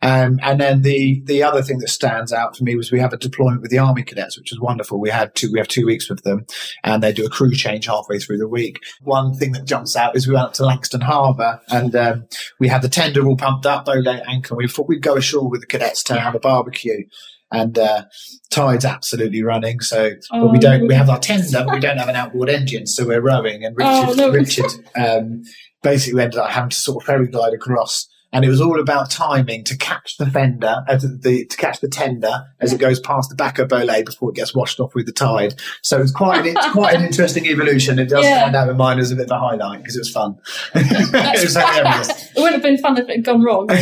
Um, 0.02 0.40
and 0.44 0.60
then 0.60 0.82
the 0.82 1.22
the 1.26 1.44
other 1.44 1.62
thing 1.62 1.80
that 1.80 1.90
stands 1.90 2.32
out 2.34 2.56
for 2.58 2.64
me 2.64 2.76
was 2.76 2.92
we 2.92 3.00
have 3.00 3.14
a 3.14 3.18
deployment 3.18 3.62
with 3.62 3.72
the 3.72 3.80
Army 3.80 4.04
cadets, 4.04 4.38
which 4.38 4.52
was 4.52 4.60
wonderful. 4.60 5.00
We 5.00 5.10
had 5.10 5.34
two 5.36 5.52
we 5.52 5.60
have 5.60 5.68
two 5.68 5.86
weeks 5.86 6.10
with 6.10 6.24
them, 6.24 6.46
and 6.84 7.02
they 7.04 7.12
do 7.14 7.26
a 7.26 7.30
crew 7.30 7.52
change 7.54 7.86
halfway 7.88 8.20
through 8.20 8.38
the 8.38 8.48
week. 8.48 8.80
One 9.02 9.34
thing 9.34 9.52
that 9.54 9.66
jumps 9.66 9.96
out 9.96 10.16
is 10.16 10.28
we 10.28 10.34
went 10.34 10.48
up 10.48 10.54
to 10.54 10.64
Langstone 10.64 11.04
Harbour 11.04 11.60
and 11.70 11.96
um, 11.96 12.28
we 12.60 12.68
had 12.68 12.82
the 12.82 12.90
tender 12.90 13.26
all 13.26 13.38
pumped 13.38 13.66
up, 13.66 13.86
Boleh 13.86 14.22
anchor. 14.28 14.56
We 14.56 14.68
thought 14.68 14.88
we'd 14.88 15.02
go 15.02 15.16
ashore 15.16 15.50
with 15.50 15.62
the 15.62 15.68
cadets 15.68 16.04
to 16.04 16.20
have 16.20 16.36
a 16.36 16.40
barbecue. 16.40 17.04
and 17.50 17.80
uh, 17.80 18.04
tide's 18.52 18.84
absolutely 18.84 19.42
running. 19.42 19.80
So 19.80 20.10
but 20.32 20.38
Oh, 20.38 20.48
we 20.52 20.60
don't. 20.60 20.88
We 20.88 20.94
have 20.96 21.10
our 21.10 21.20
tender, 21.20 21.64
but 21.66 21.74
we 21.74 21.80
don't 21.80 21.98
have 21.98 22.10
an 22.10 22.16
outboard 22.16 22.50
engine, 22.50 22.86
so 22.88 23.06
we're 23.08 23.22
rowing. 23.22 23.64
And 23.64 23.76
Richard, 23.78 24.10
Oh, 24.10 24.14
no. 24.18 24.30
Richard 24.32 24.72
um, 24.98 25.44
basically 25.82 26.24
ended 26.24 26.40
up 26.40 26.50
having 26.50 26.72
to 26.72 26.76
sort 26.78 27.02
of 27.04 27.08
ferry 27.08 27.28
glide 27.28 27.54
across. 27.54 28.08
And 28.34 28.44
it 28.44 28.50
was 28.50 28.60
all 28.62 28.80
about 28.80 29.10
timing 29.10 29.64
to 29.66 29.78
catch 29.78 30.18
the 30.18 30.26
fender, 30.30 30.84
uh, 30.88 30.98
the, 30.98 31.08
the 31.08 31.46
to 31.46 31.58
catch 31.58 31.80
the 31.80 31.88
tender 31.88 32.46
as 32.60 32.74
it 32.74 32.80
goes 32.80 33.00
past 33.00 33.30
the 33.30 33.36
back 33.36 33.58
of 33.58 33.70
Boleh 33.70 34.06
before 34.06 34.30
it 34.32 34.36
gets 34.36 34.54
washed 34.54 34.80
off 34.82 34.94
with 34.94 35.06
the 35.06 35.14
tide. 35.14 35.56
So 35.82 36.02
it's 36.02 36.12
quite 36.12 36.46
an, 36.46 36.58
it's 36.58 36.72
quite 36.72 36.96
an 36.96 37.06
interesting 37.06 37.46
evolution. 37.46 38.00
It 38.00 38.10
does 38.10 38.26
Yeah. 38.26 38.40
stand 38.42 38.56
out 38.56 38.70
in 38.70 38.76
mine 38.78 39.00
as 39.00 39.12
a 39.12 39.16
bit 39.16 39.26
of 39.26 39.32
a 39.32 39.40
highlight 39.40 39.80
because 39.80 39.96
it 39.96 40.00
was 40.00 40.12
fun. 40.12 40.36
it 40.76 41.44
was 41.44 41.56
hilarious. 41.56 42.10
it 42.10 42.36
wouldn't 42.36 42.54
have 42.56 42.62
been 42.64 42.78
fun 42.78 42.98
if 42.98 43.08
it 43.08 43.16
had 43.18 43.24
gone 43.26 43.42
wrong. 43.44 43.68
no, 43.68 43.76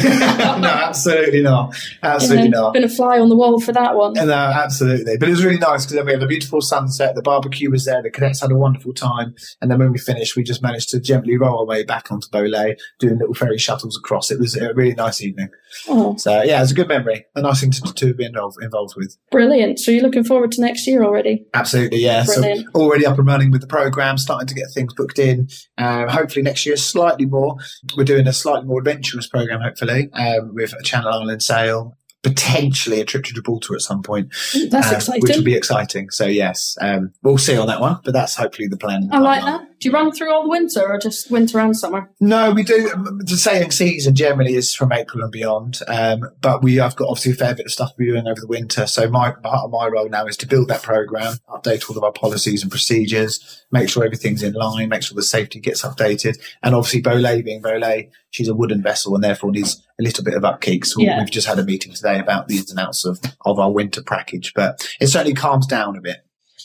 absolutely 0.70 1.42
not. 1.42 1.75
Absolutely 2.04 2.50
not. 2.50 2.74
Been 2.74 2.84
a 2.84 2.90
fly 2.90 3.20
on 3.20 3.30
the 3.30 3.36
wall 3.36 3.60
for 3.60 3.72
that 3.72 3.96
one. 3.96 4.14
No, 4.14 4.32
absolutely. 4.32 5.18
But 5.18 5.28
it 5.28 5.32
was 5.32 5.44
really 5.44 5.58
nice 5.58 5.86
because 5.86 5.96
then 5.98 6.06
we 6.06 6.14
had 6.14 6.24
a 6.24 6.28
beautiful 6.28 6.62
sunset. 6.62 7.16
The 7.16 7.22
barbecue 7.22 7.72
was 7.72 7.86
there. 7.86 8.02
The 8.04 8.12
cadets 8.12 8.42
had 8.42 8.52
a 8.52 8.56
wonderful 8.56 8.94
time. 8.94 9.36
And 9.62 9.72
then 9.72 9.80
when 9.80 9.92
we 9.92 9.98
finished, 9.98 10.36
we 10.36 10.44
just 10.44 10.62
managed 10.62 10.90
to 10.90 11.00
gently 11.00 11.38
roll 11.38 11.60
our 11.60 11.66
way 11.66 11.84
back 11.84 12.12
onto 12.12 12.28
Boleh, 12.30 12.78
doing 13.00 13.18
little 13.18 13.34
ferry 13.34 13.58
shuttles 13.58 13.98
across. 13.98 14.32
It 14.32 14.35
was 14.39 14.56
a 14.56 14.74
really 14.74 14.94
nice 14.94 15.22
evening. 15.22 15.50
Oh, 15.88 16.15
So 16.18 16.42
yeah, 16.44 16.58
it 16.58 16.62
was 16.62 16.72
a 16.72 16.75
good 16.75 16.88
memory. 16.88 17.25
A 17.36 17.42
nice 17.42 17.62
thing 17.62 17.72
to, 17.72 17.82
to 17.94 18.13
be 18.13 18.25
involved, 18.25 18.58
involved 18.62 18.94
with. 18.96 19.18
brilliant. 19.32 19.80
So 19.80 19.92
you're 19.92 20.04
looking 20.04 20.24
forward 20.24 20.51
to 20.54 20.62
next 20.62 20.88
year 20.88 21.04
already? 21.04 21.46
Absolutely, 21.54 22.00
yeah. 22.00 22.25
Brilliant. 22.25 22.65
So 22.74 22.82
already 22.82 23.06
up 23.06 23.18
and 23.18 23.27
running 23.27 23.51
with 23.51 23.62
the 23.62 23.68
program, 23.68 24.18
starting 24.18 24.48
to 24.48 24.56
get 24.56 24.68
things 24.74 24.94
booked 24.94 25.20
in. 25.20 25.48
Um, 25.77 26.08
hopefully 26.08 26.44
next 26.44 26.65
year 26.65 26.77
slightly 26.77 27.25
more. 27.25 27.58
We're 27.98 28.04
doing 28.04 28.27
a 28.27 28.34
slightly 28.34 28.68
more 28.68 28.80
adventurous 28.80 29.27
program, 29.27 29.62
hopefully, 29.62 30.10
um, 30.13 30.54
with 30.54 30.74
a 30.74 30.84
Channel 30.84 31.10
Island 31.13 31.44
sail, 31.44 31.98
potentially 32.25 33.00
a 33.00 33.05
trip 33.05 33.24
to 33.24 33.34
Gibraltar 33.34 33.75
at 33.75 33.82
some 33.82 34.01
point. 34.01 34.34
That's 34.72 34.88
um, 34.88 34.96
exciting. 34.96 35.22
Which 35.22 35.36
will 35.36 35.44
be 35.44 35.55
exciting. 35.55 36.10
So 36.10 36.25
yes, 36.25 36.75
um, 36.82 37.13
we'll 37.22 37.38
see 37.38 37.55
on 37.55 37.67
that 37.67 37.79
one, 37.79 38.00
but 38.03 38.13
that's 38.13 38.36
hopefully 38.36 38.67
the 38.67 38.77
plan. 38.77 39.10
I 39.12 39.20
like 39.20 39.44
that. 39.44 39.62
Do 39.79 39.89
you 39.89 39.94
run 39.94 40.12
through 40.12 40.34
all 40.34 40.41
the 40.41 40.50
winter 40.50 40.82
or 40.82 40.98
just 40.98 41.29
winter 41.29 41.60
and 41.60 41.77
summer? 41.77 42.10
No, 42.20 42.51
we 42.51 42.63
do. 42.63 42.89
The 43.20 43.38
sailing 43.38 43.70
season 43.70 44.15
generally 44.15 44.55
is 44.55 44.74
from 44.74 44.91
April 44.91 45.22
and 45.22 45.32
beyond, 45.32 45.79
um, 45.88 46.22
but 46.41 46.63
we 46.63 46.77
have 46.77 46.96
got 46.96 47.10
obviously 47.10 47.34
a 47.34 47.36
fair 47.36 47.53
bit 47.53 47.67
of 47.67 47.72
stuff 47.72 47.91
we're 47.98 48.13
doing 48.13 48.27
over 48.27 48.41
the 48.41 48.48
winter. 48.48 48.88
So 48.88 49.08
my 49.08 49.32
part 49.32 49.65
of 49.65 49.72
my 49.72 49.88
role 49.88 50.10
now 50.10 50.25
is 50.25 50.38
to 50.38 50.48
build 50.48 50.70
that 50.70 50.82
program, 50.82 51.36
update 51.50 51.88
all 51.88 51.98
of 51.98 52.03
our 52.03 52.13
policies 52.13 52.63
and 52.63 52.72
procedures, 52.72 53.63
make 53.72 53.89
sure 53.89 54.03
everything's 54.03 54.41
in 54.41 54.53
line, 54.53 54.89
make 54.89 55.03
sure 55.03 55.15
the 55.15 55.22
safety 55.22 55.60
gets 55.60 55.84
updated, 55.84 56.39
and 56.63 56.74
obviously 56.74 57.03
Boleh 57.03 57.44
being 57.44 57.62
Boleh, 57.62 58.10
she's 58.32 58.48
a 58.48 58.55
wooden 58.55 58.82
vessel 58.82 59.13
and 59.13 59.24
therefore 59.24 59.51
needs 59.51 59.85
a 60.00 60.04
little 60.04 60.24
bit 60.24 60.34
of 60.34 60.44
upkeep. 60.46 60.86
So 60.86 61.02
Yeah. 61.02 61.20
we've 61.20 61.32
just 61.32 61.48
had 61.48 61.60
a 61.60 61.64
meeting 61.64 61.94
today 61.94 62.20
about 62.20 62.48
the 62.48 62.58
ins 62.58 62.70
and 62.72 62.80
outs 62.80 63.06
of, 63.06 63.20
of 63.46 63.60
our 63.60 63.72
winter 63.72 64.04
package, 64.04 64.54
but 64.56 64.86
it 65.00 65.08
certainly 65.08 65.34
calms 65.34 65.68
down 65.68 65.96
a 65.98 66.02
bit. 66.02 66.18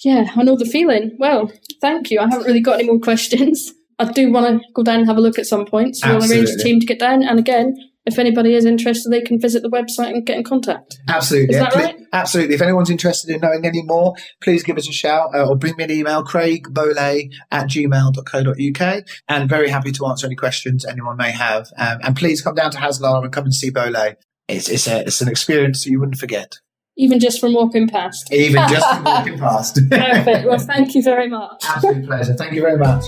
Yeah, 0.05 0.31
I 0.35 0.43
know 0.43 0.57
the 0.57 0.65
feeling. 0.65 1.17
Well, 1.19 1.53
thank 1.81 2.11
you. 2.11 2.21
I 2.21 2.29
haven't 2.29 2.47
really 2.47 2.61
got 2.61 2.79
any 2.81 2.89
more 2.89 2.99
questions. 3.11 3.73
I 3.99 4.11
do 4.11 4.33
want 4.33 4.63
to 4.63 4.69
go 4.73 4.83
down 4.83 5.01
and 5.01 5.07
have 5.07 5.19
a 5.19 5.21
look 5.21 5.39
at 5.39 5.47
some 5.47 5.67
point. 5.67 5.97
So 5.97 6.09
we'll 6.17 6.31
arrange 6.31 6.49
a 6.49 6.57
team 6.57 6.81
to 6.81 6.87
get 6.87 6.99
down. 6.99 7.23
And 7.23 7.39
again, 7.39 7.77
if 8.13 8.19
anybody 8.19 8.55
is 8.55 8.65
interested, 8.65 9.11
they 9.11 9.21
can 9.21 9.39
visit 9.41 9.63
the 9.63 9.71
website 9.71 10.11
and 10.11 10.25
get 10.27 10.37
in 10.37 10.45
contact. 10.45 10.99
Absolutely. 11.09 11.55
Is 11.57 11.61
that 11.63 11.73
Ple- 11.73 11.83
right? 11.83 11.97
Absolutely. 12.13 12.55
If 12.55 12.63
anyone's 12.63 12.91
interested 12.91 13.31
in 13.35 13.41
knowing 13.41 13.65
any 13.65 13.83
more, 13.83 14.15
please 14.43 14.63
give 14.63 14.77
us 14.77 14.89
a 14.89 14.93
shout 14.93 15.35
uh, 15.35 15.47
or 15.49 15.57
bring 15.57 15.77
me 15.77 15.85
an 15.85 15.91
email, 15.91 16.25
craigbole 16.25 17.31
at 17.51 17.67
gmail.co.uk. 17.69 19.05
And 19.29 19.49
very 19.49 19.69
happy 19.69 19.93
to 19.93 20.07
answer 20.07 20.27
any 20.27 20.37
questions 20.37 20.85
anyone 20.85 21.17
may 21.17 21.31
have. 21.31 21.69
Um, 21.79 21.99
and 22.03 22.17
please 22.17 22.41
come 22.43 22.55
down 22.55 22.71
to 22.73 22.79
Haslar 22.79 23.23
and 23.23 23.33
come 23.33 23.45
and 23.45 23.55
see 23.55 23.71
Boleh. 23.71 24.17
It's, 24.49 24.69
it's, 24.69 24.87
a, 24.89 25.01
it's 25.03 25.21
an 25.21 25.29
experience 25.29 25.85
that 25.85 25.91
you 25.91 26.01
wouldn't 26.01 26.19
forget, 26.19 26.57
Even 26.97 27.21
just 27.21 27.41
from 27.41 27.55
walking 27.55 27.87
past. 27.89 28.33
even 28.33 28.67
just 28.69 28.89
from 28.89 29.05
walking 29.05 29.39
past. 29.39 29.79
Perfect. 29.91 30.47
Well, 30.47 30.59
thank 30.73 30.95
you 30.97 31.03
very 31.03 31.29
much. 31.29 31.63
Absolute 31.65 32.07
pleasure. 32.07 32.35
Thank 32.35 32.55
you 32.55 32.61
very 32.63 32.77
much. 32.79 33.05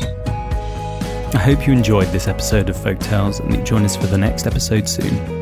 I 1.35 1.39
hope 1.39 1.67
you 1.67 1.73
enjoyed 1.73 2.09
this 2.09 2.29
episode 2.29 2.69
of 2.69 2.77
Folk 2.77 2.99
Tales 2.99 3.41
and 3.41 3.55
you 3.55 3.63
join 3.63 3.85
us 3.85 3.97
for 3.97 4.07
the 4.07 4.19
next 4.19 4.47
episode 4.47 4.87
soon. 4.87 5.42